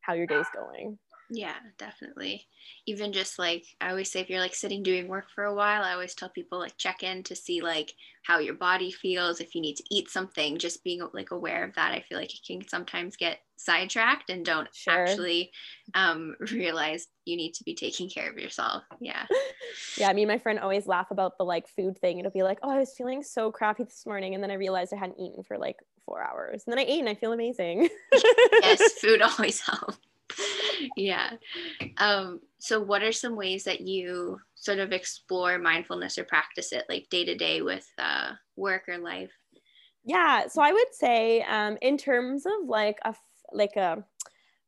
how 0.00 0.14
your 0.14 0.26
day's 0.26 0.46
going 0.54 0.98
yeah, 1.34 1.54
definitely. 1.78 2.46
Even 2.86 3.12
just 3.14 3.38
like 3.38 3.64
I 3.80 3.88
always 3.88 4.12
say, 4.12 4.20
if 4.20 4.28
you're 4.28 4.38
like 4.38 4.54
sitting 4.54 4.82
doing 4.82 5.08
work 5.08 5.24
for 5.34 5.44
a 5.44 5.54
while, 5.54 5.82
I 5.82 5.92
always 5.92 6.14
tell 6.14 6.28
people 6.28 6.58
like 6.58 6.76
check 6.76 7.02
in 7.02 7.22
to 7.24 7.34
see 7.34 7.62
like 7.62 7.94
how 8.22 8.38
your 8.38 8.52
body 8.52 8.92
feels. 8.92 9.40
If 9.40 9.54
you 9.54 9.62
need 9.62 9.76
to 9.76 9.84
eat 9.90 10.10
something, 10.10 10.58
just 10.58 10.84
being 10.84 11.00
like 11.14 11.30
aware 11.30 11.64
of 11.64 11.74
that. 11.76 11.92
I 11.92 12.04
feel 12.06 12.18
like 12.18 12.34
it 12.34 12.40
can 12.46 12.68
sometimes 12.68 13.16
get 13.16 13.38
sidetracked 13.56 14.28
and 14.28 14.44
don't 14.44 14.68
sure. 14.74 14.92
actually 14.92 15.52
um, 15.94 16.36
realize 16.52 17.06
you 17.24 17.38
need 17.38 17.54
to 17.54 17.64
be 17.64 17.74
taking 17.74 18.10
care 18.10 18.30
of 18.30 18.36
yourself. 18.36 18.82
Yeah. 19.00 19.24
yeah. 19.96 20.10
I 20.10 20.12
mean, 20.12 20.28
my 20.28 20.38
friend 20.38 20.58
always 20.58 20.86
laugh 20.86 21.10
about 21.10 21.38
the 21.38 21.44
like 21.44 21.66
food 21.66 21.96
thing. 21.98 22.18
It'll 22.18 22.30
be 22.30 22.42
like, 22.42 22.58
oh, 22.62 22.70
I 22.70 22.78
was 22.78 22.92
feeling 22.94 23.22
so 23.22 23.50
crappy 23.50 23.84
this 23.84 24.04
morning. 24.04 24.34
And 24.34 24.44
then 24.44 24.50
I 24.50 24.54
realized 24.54 24.92
I 24.92 24.98
hadn't 24.98 25.18
eaten 25.18 25.42
for 25.44 25.56
like 25.56 25.78
four 26.04 26.22
hours. 26.22 26.64
And 26.66 26.72
then 26.72 26.78
I 26.78 26.86
ate 26.86 27.00
and 27.00 27.08
I 27.08 27.14
feel 27.14 27.32
amazing. 27.32 27.88
yes, 28.12 28.92
food 29.00 29.22
always 29.22 29.60
helps. 29.60 29.96
Yeah. 30.96 31.30
Um, 31.98 32.40
so, 32.58 32.80
what 32.80 33.02
are 33.02 33.12
some 33.12 33.36
ways 33.36 33.64
that 33.64 33.80
you 33.80 34.38
sort 34.54 34.78
of 34.78 34.92
explore 34.92 35.58
mindfulness 35.58 36.18
or 36.18 36.24
practice 36.24 36.72
it 36.72 36.84
like 36.88 37.08
day 37.10 37.24
to 37.24 37.34
day 37.34 37.62
with 37.62 37.88
uh, 37.98 38.32
work 38.56 38.84
or 38.88 38.98
life? 38.98 39.32
Yeah. 40.04 40.48
So, 40.48 40.62
I 40.62 40.72
would 40.72 40.92
say, 40.92 41.42
um, 41.42 41.76
in 41.82 41.96
terms 41.96 42.46
of 42.46 42.68
like 42.68 42.98
a 43.04 43.14
like 43.52 43.76
a 43.76 44.04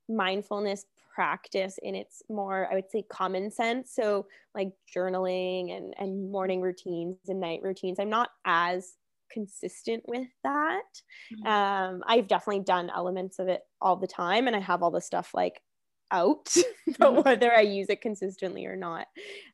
mindfulness 0.09 0.85
practice 1.15 1.79
in 1.85 1.95
its 1.95 2.25
more 2.29 2.69
i 2.73 2.75
would 2.75 2.91
say 2.91 3.01
common 3.09 3.49
sense 3.49 3.93
so 3.95 4.27
like 4.53 4.73
journaling 4.95 5.75
and 5.75 5.95
and 5.97 6.29
morning 6.31 6.61
routines 6.61 7.17
and 7.29 7.39
night 7.39 7.61
routines 7.63 8.01
i'm 8.01 8.11
not 8.11 8.31
as 8.45 8.97
consistent 9.35 10.05
with 10.07 10.29
that. 10.45 10.83
Mm-hmm. 11.35 11.47
Um, 11.47 12.03
I've 12.07 12.29
definitely 12.29 12.63
done 12.65 12.91
elements 12.95 13.39
of 13.39 13.49
it 13.49 13.63
all 13.81 13.97
the 13.97 14.07
time, 14.07 14.47
and 14.47 14.57
I 14.57 14.61
have 14.61 14.83
all 14.83 14.91
the 14.91 15.01
stuff 15.01 15.33
like 15.35 15.61
out, 16.15 16.45
but 16.99 17.13
mm-hmm. 17.13 17.23
whether 17.23 17.53
I 17.53 17.61
use 17.61 17.89
it 17.89 18.01
consistently 18.01 18.67
or 18.67 18.77
not 18.77 19.07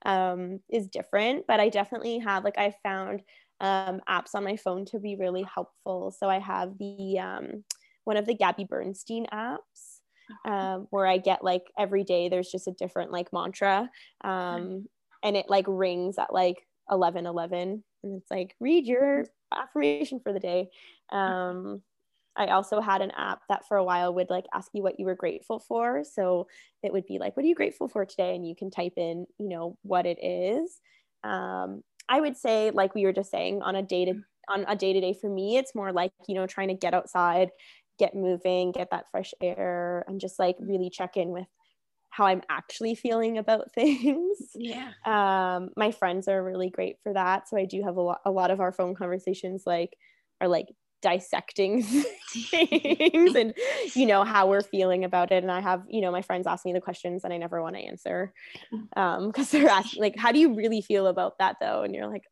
um, 0.05 0.61
is 0.69 0.89
different. 0.89 1.47
But 1.47 1.61
I 1.61 1.69
definitely 1.69 2.19
have 2.19 2.45
like 2.45 2.59
I 2.59 2.75
found 2.83 3.23
um, 3.61 4.01
apps 4.09 4.35
on 4.35 4.45
my 4.45 4.57
phone 4.57 4.85
to 4.87 4.99
be 4.99 5.17
really 5.17 5.43
helpful. 5.43 6.15
So 6.19 6.29
I 6.29 6.39
have 6.39 6.79
the 6.79 7.19
um, 7.19 7.65
one 8.05 8.17
of 8.17 8.27
the 8.27 8.35
Gabby 8.35 8.65
Bernstein 8.65 9.27
apps. 9.33 9.99
Um, 10.45 10.87
where 10.91 11.09
I 11.09 11.19
get 11.19 11.43
like 11.43 11.65
every 11.77 12.05
day 12.05 12.29
there's 12.29 12.53
just 12.53 12.69
a 12.69 12.73
different 12.79 13.11
like 13.11 13.33
mantra 13.33 13.91
um, 14.21 14.87
and 15.25 15.37
it 15.37 15.47
like 15.51 15.65
rings 15.67 16.19
at 16.19 16.33
like 16.33 16.65
11 16.89 17.27
11 17.27 17.83
and 18.05 18.23
it's 18.23 18.31
like 18.31 18.55
read 18.61 18.87
your 18.87 19.27
affirmation 19.53 20.21
for 20.21 20.33
the 20.33 20.39
day. 20.39 20.71
Um, 21.11 21.83
I 22.37 22.47
also 22.47 22.81
had 22.81 23.03
an 23.03 23.11
app 23.13 23.41
that 23.49 23.67
for 23.67 23.77
a 23.77 23.85
while 23.85 24.15
would 24.15 24.31
like 24.31 24.47
ask 24.55 24.71
you 24.73 24.83
what 24.83 24.99
you 24.99 25.07
were 25.07 25.15
grateful 25.15 25.59
for. 25.59 26.05
So 26.05 26.47
it 26.83 26.93
would 26.93 27.07
be 27.07 27.19
like, 27.19 27.37
what 27.37 27.45
are 27.45 27.49
you 27.49 27.55
grateful 27.55 27.89
for 27.89 28.07
today? 28.07 28.35
And 28.35 28.47
you 28.47 28.55
can 28.55 28.71
type 28.71 28.95
in, 28.97 29.27
you 29.39 29.49
know, 29.49 29.77
what 29.83 30.07
it 30.07 30.19
is. 30.23 30.81
Um, 31.25 31.83
I 32.09 32.21
would 32.21 32.37
say, 32.37 32.71
like 32.71 32.95
we 32.95 33.05
were 33.05 33.13
just 33.13 33.31
saying, 33.31 33.63
on 33.63 33.77
a 33.77 33.83
day 33.83 34.05
to 34.07 34.15
on 34.49 34.65
a 34.67 34.75
day 34.75 34.93
to 34.93 35.01
day 35.01 35.15
for 35.15 35.31
me, 35.31 35.57
it's 35.57 35.75
more 35.75 35.93
like, 35.93 36.13
you 36.27 36.35
know, 36.35 36.47
trying 36.47 36.69
to 36.69 36.75
get 36.75 36.95
outside, 36.95 37.51
get 37.99 38.15
moving, 38.15 38.73
get 38.73 38.91
that 38.91 39.11
fresh 39.11 39.33
air, 39.41 40.05
and 40.09 40.21
just 40.21 40.39
like 40.39 40.57
really 40.59 40.91
check 40.91 41.17
in 41.17 41.29
with 41.29 41.47
how 42.11 42.27
I'm 42.27 42.43
actually 42.49 42.95
feeling 42.95 43.39
about 43.39 43.73
things. 43.75 44.39
Yeah. 44.55 44.93
Um, 45.05 45.71
my 45.77 45.93
friends 45.93 46.29
are 46.29 46.43
really 46.43 46.71
great 46.71 46.97
for 47.03 47.13
that. 47.13 47.49
So 47.49 47.57
I 47.57 47.65
do 47.65 47.83
have 47.83 47.97
a 47.97 48.01
lot 48.01 48.21
a 48.25 48.31
lot 48.31 48.51
of 48.51 48.61
our 48.61 48.73
phone 48.73 48.95
conversations 48.95 49.63
like 49.67 49.97
are 50.41 50.49
like 50.49 50.67
dissecting 51.03 51.83
things 52.33 53.35
and 53.35 53.55
you 53.95 54.07
know 54.07 54.25
how 54.25 54.47
we're 54.49 54.61
feeling 54.61 55.05
about 55.05 55.33
it. 55.33 55.43
And 55.43 55.51
i 55.51 55.61
have 55.61 55.83
you 55.89 56.01
know 56.01 56.11
my 56.11 56.23
friends 56.23 56.47
ask 56.47 56.65
me 56.65 56.73
the 56.73 56.81
questions 56.81 57.25
and 57.25 57.33
i 57.33 57.37
never 57.37 57.63
want 57.63 57.77
to 57.77 57.83
answer 57.83 58.33
um 58.97 59.29
because 59.29 59.51
they're 59.51 59.69
asking 59.69 60.03
like 60.03 60.17
how 60.17 60.33
do 60.33 60.39
you 60.39 60.55
really 60.55 60.81
feel 60.81 61.07
about 61.07 61.39
that 61.39 61.57
though? 61.61 61.83
And 61.83 61.95
you're 61.95 62.07
like 62.07 62.25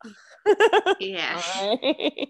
yeah. 1.01 1.43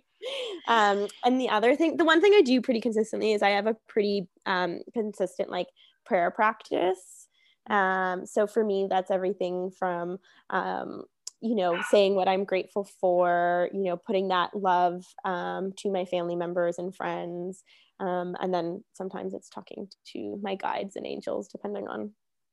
Um 0.67 1.07
and 1.25 1.41
the 1.41 1.49
other 1.49 1.77
thing 1.77 1.97
the 1.97 2.05
one 2.05 2.21
thing 2.21 2.33
i 2.35 2.43
do 2.43 2.61
pretty 2.61 2.81
consistently 2.81 3.33
is 3.33 3.43
i 3.43 3.51
have 3.51 3.67
a 3.67 3.77
pretty 3.89 4.29
um 4.47 4.81
consistent 4.93 5.49
like 5.51 5.69
prayer 6.05 6.31
practice. 6.31 7.29
Um 7.71 8.27
so 8.27 8.47
for 8.47 8.65
me 8.65 8.87
that's 8.91 9.11
everything 9.11 9.71
from 9.71 10.19
um 10.51 11.05
you 11.41 11.55
know, 11.55 11.81
saying 11.91 12.15
what 12.15 12.29
I'm 12.29 12.45
grateful 12.45 12.89
for, 13.01 13.69
you 13.73 13.85
know, 13.85 13.97
putting 13.97 14.29
that 14.29 14.55
love 14.55 15.05
um, 15.25 15.73
to 15.79 15.91
my 15.91 16.05
family 16.05 16.37
members 16.37 16.79
and 16.79 16.95
friends. 16.95 17.63
Um, 18.01 18.37
and 18.41 18.53
then 18.53 18.85
sometimes 18.93 19.35
it's 19.35 19.49
talking 19.49 19.89
to 20.13 20.39
my 20.43 20.55
guides 20.55 20.97
and 20.97 21.07
angels, 21.07 21.49
depending 21.49 21.89
on 21.89 22.13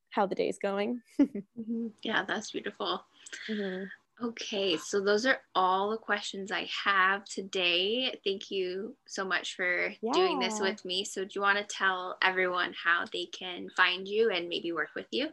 how 0.10 0.26
the 0.26 0.36
day's 0.36 0.60
going. 0.60 1.02
mm-hmm. 1.19 1.88
Yeah, 2.04 2.24
that's 2.28 2.52
beautiful. 2.52 3.04
Mm-hmm. 3.50 3.86
Okay, 4.24 4.78
so 4.78 5.02
those 5.02 5.26
are 5.26 5.39
all 5.56 5.89
the 5.89 5.98
questions 5.98 6.50
I 6.50 6.69
have 6.86 7.26
today. 7.26 8.17
Thank 8.24 8.50
you 8.50 8.95
so 9.06 9.26
much 9.26 9.56
for 9.56 9.93
yeah. 10.02 10.12
doing 10.13 10.39
this 10.39 10.62
with 10.62 10.86
me. 10.86 11.04
So, 11.04 11.26
do 11.26 11.32
you 11.36 11.41
want 11.41 11.58
to 11.58 11.65
tell 11.65 12.17
everyone 12.24 12.74
how 12.82 13.04
they 13.12 13.26
can 13.38 13.67
find 13.76 14.08
you 14.08 14.32
and 14.32 14.48
maybe 14.48 14.71
work 14.71 14.91
with 14.95 15.08
you? 15.12 15.28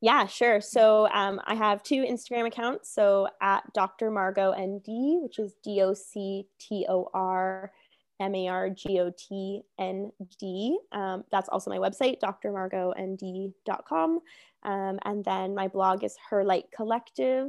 Yeah, 0.00 0.26
sure. 0.26 0.60
So 0.60 1.08
um, 1.08 1.40
I 1.46 1.54
have 1.54 1.82
two 1.82 2.02
Instagram 2.02 2.46
accounts. 2.46 2.94
So 2.94 3.28
at 3.40 3.62
Dr. 3.72 4.10
Margot 4.10 4.52
ND, 4.52 5.22
which 5.22 5.38
is 5.38 5.54
D 5.62 5.80
O 5.82 5.94
C 5.94 6.46
T 6.60 6.84
O 6.88 7.08
R 7.14 7.72
M 8.20 8.34
A 8.34 8.48
R 8.48 8.68
G 8.70 9.00
O 9.00 9.10
T 9.16 9.62
N 9.78 10.10
D. 10.38 10.78
Um, 10.92 11.24
that's 11.30 11.48
also 11.48 11.70
my 11.70 11.78
website, 11.78 12.20
drmargotnd.com. 12.20 14.20
Um, 14.64 14.98
and 15.04 15.24
then 15.24 15.54
my 15.54 15.68
blog 15.68 16.04
is 16.04 16.16
Her 16.30 16.44
Light 16.44 16.66
Collective. 16.74 17.48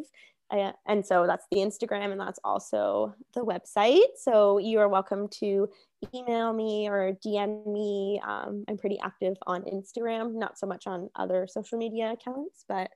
And 0.51 1.05
so 1.05 1.25
that's 1.27 1.45
the 1.51 1.57
Instagram 1.57 2.11
and 2.11 2.19
that's 2.19 2.39
also 2.43 3.15
the 3.33 3.41
website. 3.41 4.17
So 4.17 4.57
you 4.59 4.79
are 4.79 4.87
welcome 4.87 5.27
to 5.39 5.67
email 6.13 6.53
me 6.53 6.87
or 6.87 7.17
DM 7.25 7.65
me. 7.65 8.21
Um, 8.25 8.63
I'm 8.67 8.77
pretty 8.77 8.99
active 9.03 9.37
on 9.47 9.63
Instagram, 9.63 10.35
not 10.35 10.57
so 10.57 10.67
much 10.67 10.87
on 10.87 11.09
other 11.15 11.47
social 11.47 11.77
media 11.77 12.11
accounts, 12.11 12.63
but 12.67 12.91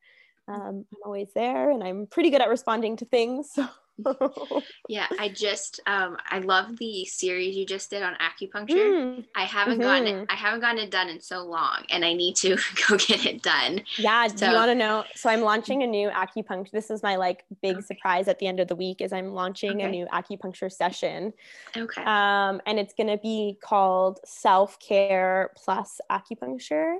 um, 0.47 0.85
I'm 0.91 0.99
always 1.05 1.29
there 1.35 1.71
and 1.71 1.83
I'm 1.83 2.07
pretty 2.07 2.29
good 2.29 2.41
at 2.41 2.49
responding 2.49 2.97
to 2.97 3.05
things. 3.05 3.51
So 3.59 3.67
yeah, 4.89 5.07
I 5.19 5.29
just 5.29 5.79
um, 5.85 6.17
I 6.29 6.39
love 6.39 6.77
the 6.77 7.05
series 7.05 7.55
you 7.55 7.65
just 7.65 7.89
did 7.89 8.03
on 8.03 8.15
acupuncture. 8.15 8.69
Mm. 8.69 9.25
I 9.35 9.43
haven't 9.43 9.75
mm-hmm. 9.75 9.81
gotten 9.81 10.07
it. 10.07 10.13
Mm-hmm. 10.15 10.25
I 10.29 10.35
haven't 10.35 10.62
gotten 10.62 10.79
it 10.79 10.91
done 10.91 11.09
in 11.09 11.21
so 11.21 11.45
long, 11.45 11.83
and 11.89 12.03
I 12.05 12.13
need 12.13 12.35
to 12.38 12.57
go 12.88 12.97
get 12.97 13.25
it 13.25 13.41
done. 13.41 13.81
Yeah. 13.97 14.27
So, 14.27 14.35
do 14.35 14.45
you 14.47 14.53
want 14.53 14.69
to 14.69 14.75
know? 14.75 15.03
So 15.15 15.29
I'm 15.29 15.41
launching 15.41 15.83
a 15.83 15.88
new 15.88 16.09
acupuncture. 16.09 16.71
This 16.71 16.89
is 16.89 17.03
my 17.03 17.15
like 17.15 17.45
big 17.62 17.77
okay. 17.77 17.85
surprise 17.85 18.27
at 18.27 18.39
the 18.39 18.47
end 18.47 18.59
of 18.59 18.67
the 18.67 18.75
week. 18.75 19.01
Is 19.01 19.13
I'm 19.13 19.33
launching 19.33 19.77
okay. 19.77 19.83
a 19.83 19.89
new 19.89 20.05
acupuncture 20.07 20.71
session. 20.71 21.33
Okay. 21.75 22.03
Um, 22.03 22.62
and 22.65 22.79
it's 22.79 22.93
gonna 22.93 23.17
be 23.17 23.57
called 23.62 24.19
Self 24.25 24.79
Care 24.79 25.51
Plus 25.55 25.99
Acupuncture 26.12 26.97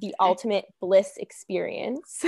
the 0.00 0.14
ultimate 0.20 0.66
bliss 0.80 1.12
experience. 1.16 2.24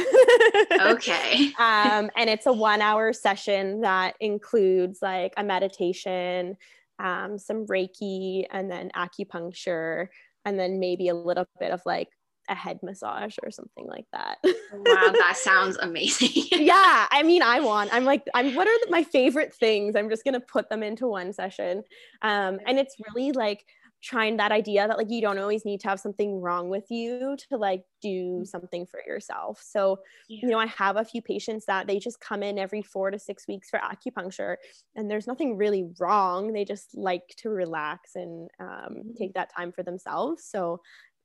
okay. 0.81 1.53
um, 1.59 2.11
and 2.16 2.29
it's 2.29 2.46
a 2.46 2.53
one 2.53 2.81
hour 2.81 3.12
session 3.12 3.83
that 3.83 4.14
includes 4.20 5.01
like 5.03 5.33
a 5.37 5.44
meditation, 5.44 6.57
um, 6.98 7.38
some 7.38 7.66
Reiki, 7.66 8.44
and 8.51 8.70
then 8.70 8.90
acupuncture, 8.94 10.09
and 10.44 10.59
then 10.59 10.81
maybe 10.81 11.09
a 11.09 11.14
little 11.14 11.46
bit 11.59 11.72
of 11.72 11.81
like 11.87 12.09
a 12.48 12.55
head 12.55 12.81
massage 12.83 13.37
or 13.42 13.51
something 13.51 13.87
like 13.87 14.07
that. 14.12 14.38
wow, 14.44 14.53
that 15.12 15.37
sounds 15.37 15.77
amazing. 15.79 16.44
yeah, 16.51 17.07
I 17.11 17.22
mean, 17.22 17.42
I 17.42 17.61
want. 17.61 17.92
I'm 17.92 18.05
like, 18.05 18.22
I'm. 18.35 18.55
What 18.55 18.68
are 18.68 18.79
the, 18.85 18.90
my 18.90 19.03
favorite 19.05 19.55
things? 19.55 19.96
I'm 19.96 20.11
just 20.11 20.25
gonna 20.25 20.40
put 20.40 20.68
them 20.68 20.83
into 20.83 21.07
one 21.07 21.33
session, 21.33 21.85
um, 22.22 22.59
and 22.66 22.79
it's 22.79 22.96
really 23.14 23.33
like 23.33 23.64
trying 24.03 24.37
that 24.37 24.53
idea 24.53 24.87
that 24.87 24.99
like 24.99 25.11
you 25.11 25.21
don't 25.21 25.38
always 25.38 25.65
need 25.65 25.81
to 25.81 25.88
have 25.88 26.01
something 26.01 26.41
wrong 26.41 26.69
with 26.69 26.91
you 26.91 27.37
to 27.49 27.57
like 27.57 27.85
do 28.01 28.41
mm. 28.41 28.47
something 28.47 28.85
for 28.87 29.01
yourself. 29.07 29.62
So, 29.65 30.01
yeah. 30.29 30.41
you 30.43 30.49
know, 30.49 30.59
I 30.59 30.67
have 30.67 30.97
a 30.97 31.05
few 31.05 31.23
patients 31.23 31.67
that 31.67 31.87
they 31.87 31.99
just 31.99 32.21
come 32.21 32.43
in 32.43 32.59
every 32.59 32.83
4 32.83 33.12
to 33.12 33.19
6 33.19 33.49
weeks 33.49 33.71
for 33.71 33.79
acupuncture 33.79 34.57
and 34.97 35.11
there's 35.11 35.29
nothing 35.29 35.57
really 35.57 35.88
wrong. 36.01 36.53
They 36.53 36.65
just 36.65 36.97
like 36.97 37.23
to 37.38 37.51
relax 37.51 38.17
and 38.17 38.49
um, 38.59 38.69
mm-hmm. 38.69 39.12
take 39.17 39.35
that 39.35 39.55
time 39.57 39.71
for 39.71 39.83
themselves. 39.83 40.45
So, 40.45 40.81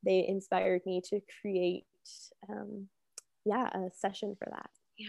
they 0.06 0.26
inspired 0.28 0.82
me 0.86 1.02
to 1.10 1.20
create 1.42 1.86
um, 2.48 2.88
yeah, 3.46 3.70
a 3.74 3.90
session 3.94 4.36
for 4.38 4.48
that. 4.52 4.70
Yeah. 4.98 5.08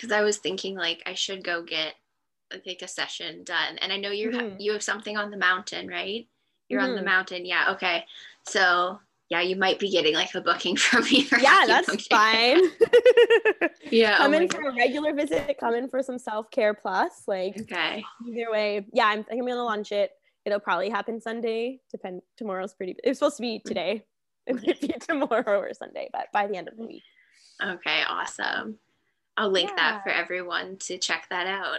Cuz 0.00 0.10
I 0.10 0.22
was 0.22 0.38
thinking 0.38 0.74
like 0.74 1.02
I 1.06 1.14
should 1.14 1.44
go 1.44 1.62
get 1.62 1.94
like 2.50 2.82
a 2.82 2.88
session 2.88 3.44
done. 3.44 3.78
And 3.78 3.92
I 3.92 3.96
know 3.96 4.10
you 4.10 4.30
mm-hmm. 4.30 4.60
you 4.60 4.72
have 4.72 4.82
something 4.82 5.16
on 5.16 5.30
the 5.30 5.36
mountain, 5.36 5.88
right? 5.88 6.28
You're 6.68 6.80
mm-hmm. 6.80 6.90
on 6.90 6.94
the 6.94 7.00
mm-hmm. 7.00 7.06
mountain. 7.06 7.46
Yeah. 7.46 7.72
Okay. 7.72 8.04
So 8.46 9.00
yeah, 9.28 9.40
you 9.40 9.56
might 9.56 9.80
be 9.80 9.90
getting 9.90 10.14
like 10.14 10.34
a 10.34 10.40
booking 10.40 10.76
from 10.76 11.04
me. 11.04 11.28
Yeah, 11.40 11.64
that's 11.66 12.06
fine. 12.06 12.62
yeah. 13.90 14.18
Come 14.18 14.34
oh 14.34 14.36
in 14.36 14.48
for 14.48 14.62
God. 14.62 14.74
a 14.74 14.76
regular 14.76 15.14
visit. 15.14 15.56
Come 15.58 15.74
in 15.74 15.88
for 15.88 16.02
some 16.02 16.18
self 16.18 16.50
care 16.50 16.74
plus. 16.74 17.22
Like 17.26 17.60
okay. 17.60 18.04
Either 18.28 18.50
way, 18.50 18.86
yeah, 18.92 19.06
I'm, 19.06 19.24
I'm 19.30 19.40
gonna 19.40 19.64
launch 19.64 19.92
it. 19.92 20.12
It'll 20.44 20.60
probably 20.60 20.90
happen 20.90 21.20
Sunday. 21.20 21.80
Depend. 21.90 22.22
Tomorrow's 22.36 22.74
pretty. 22.74 22.96
It's 23.02 23.18
supposed 23.18 23.36
to 23.36 23.42
be 23.42 23.60
today. 23.64 24.04
It 24.46 24.54
might 24.54 24.80
be 24.80 24.94
tomorrow 25.00 25.58
or 25.58 25.74
Sunday, 25.74 26.08
but 26.12 26.28
by 26.32 26.46
the 26.46 26.56
end 26.56 26.68
of 26.68 26.76
the 26.76 26.86
week. 26.86 27.02
Okay. 27.60 28.02
Awesome. 28.08 28.78
I'll 29.36 29.50
link 29.50 29.70
yeah. 29.70 29.76
that 29.76 30.02
for 30.04 30.10
everyone 30.10 30.76
to 30.82 30.98
check 30.98 31.26
that 31.30 31.48
out. 31.48 31.78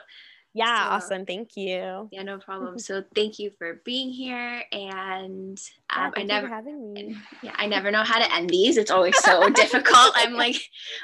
Yeah, 0.58 0.86
so, 0.86 0.96
awesome. 0.96 1.26
Thank 1.28 1.56
you. 1.56 2.10
Yeah, 2.12 2.24
no 2.24 2.40
problem. 2.40 2.80
So 2.88 3.04
thank 3.14 3.38
you 3.38 3.52
for 3.60 3.80
being 3.86 4.10
here. 4.10 4.64
And 4.72 5.62
um, 5.96 6.12
yeah, 6.16 6.22
I 6.22 6.24
never 6.24 6.48
having 6.48 6.94
me. 6.94 7.16
Yeah, 7.44 7.54
I 7.56 7.68
never 7.68 7.92
know 7.92 8.04
how 8.04 8.18
to 8.18 8.34
end 8.34 8.50
these. 8.50 8.78
It's 8.78 8.90
always 8.90 9.18
so 9.20 9.50
difficult. 9.54 10.14
I'm 10.16 10.34
like, 10.34 10.56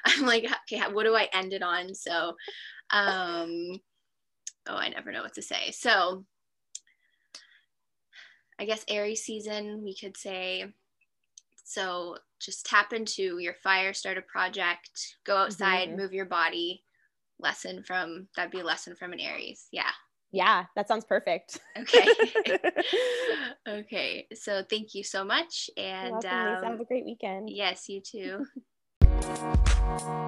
I'm 0.05 0.25
like, 0.25 0.45
okay, 0.45 0.81
what 0.91 1.03
do 1.03 1.15
I 1.15 1.29
end 1.33 1.53
it 1.53 1.61
on? 1.61 1.93
So, 1.93 2.29
um, 2.89 3.79
oh, 4.67 4.75
I 4.75 4.89
never 4.89 5.11
know 5.11 5.21
what 5.21 5.35
to 5.35 5.43
say. 5.43 5.69
So, 5.69 6.25
I 8.57 8.65
guess 8.65 8.83
Aries 8.87 9.23
season, 9.23 9.83
we 9.83 9.95
could 9.95 10.17
say. 10.17 10.65
So 11.63 12.17
just 12.41 12.65
tap 12.65 12.91
into 12.91 13.37
your 13.37 13.53
fire, 13.63 13.93
start 13.93 14.17
a 14.17 14.21
project, 14.21 15.17
go 15.25 15.37
outside, 15.37 15.89
mm-hmm. 15.89 15.97
move 15.97 16.13
your 16.13 16.25
body 16.25 16.83
lesson 17.43 17.83
from 17.83 18.27
that'd 18.35 18.51
be 18.51 18.61
a 18.61 18.65
lesson 18.65 18.95
from 18.95 19.13
an 19.13 19.19
Aries. 19.19 19.67
Yeah. 19.71 19.91
Yeah, 20.31 20.65
that 20.75 20.87
sounds 20.87 21.05
perfect. 21.05 21.59
Okay. 21.77 22.07
okay. 23.67 24.27
So 24.33 24.63
thank 24.67 24.95
you 24.95 25.03
so 25.03 25.23
much. 25.23 25.69
And 25.77 26.13
welcome, 26.13 26.65
um, 26.65 26.71
have 26.71 26.79
a 26.79 26.85
great 26.85 27.05
weekend. 27.05 27.49
Yes, 27.51 27.87
you 27.87 28.01
too. 28.01 28.45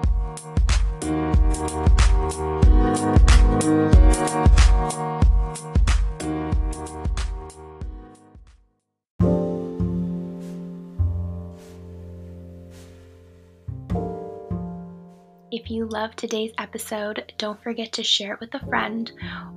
love 15.88 16.14
today's 16.16 16.52
episode, 16.58 17.32
don't 17.38 17.62
forget 17.62 17.92
to 17.92 18.02
share 18.02 18.34
it 18.34 18.40
with 18.40 18.54
a 18.54 18.66
friend 18.66 19.10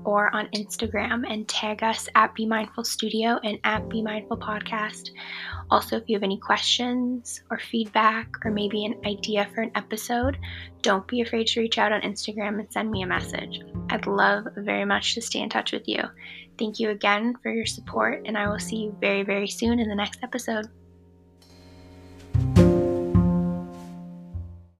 or 0.03 0.33
on 0.35 0.47
Instagram 0.55 1.29
and 1.29 1.47
tag 1.47 1.83
us 1.83 2.07
at 2.15 2.33
Be 2.35 2.45
Mindful 2.45 2.83
Studio 2.83 3.39
and 3.43 3.59
at 3.63 3.89
Be 3.89 4.01
Mindful 4.01 4.37
Podcast. 4.37 5.09
Also, 5.71 5.97
if 5.97 6.03
you 6.07 6.15
have 6.15 6.23
any 6.23 6.37
questions 6.37 7.41
or 7.49 7.59
feedback 7.59 8.29
or 8.45 8.51
maybe 8.51 8.85
an 8.85 8.99
idea 9.05 9.49
for 9.53 9.61
an 9.61 9.71
episode, 9.75 10.37
don't 10.81 11.07
be 11.07 11.21
afraid 11.21 11.47
to 11.47 11.59
reach 11.59 11.77
out 11.77 11.91
on 11.91 12.01
Instagram 12.01 12.59
and 12.59 12.71
send 12.71 12.89
me 12.89 13.01
a 13.01 13.07
message. 13.07 13.61
I'd 13.89 14.07
love 14.07 14.45
very 14.55 14.85
much 14.85 15.15
to 15.15 15.21
stay 15.21 15.39
in 15.39 15.49
touch 15.49 15.71
with 15.71 15.87
you. 15.87 16.03
Thank 16.57 16.79
you 16.79 16.89
again 16.89 17.35
for 17.41 17.51
your 17.51 17.65
support, 17.65 18.23
and 18.25 18.37
I 18.37 18.49
will 18.49 18.59
see 18.59 18.77
you 18.77 18.97
very, 18.99 19.23
very 19.23 19.47
soon 19.47 19.79
in 19.79 19.89
the 19.89 19.95
next 19.95 20.19
episode. 20.23 20.67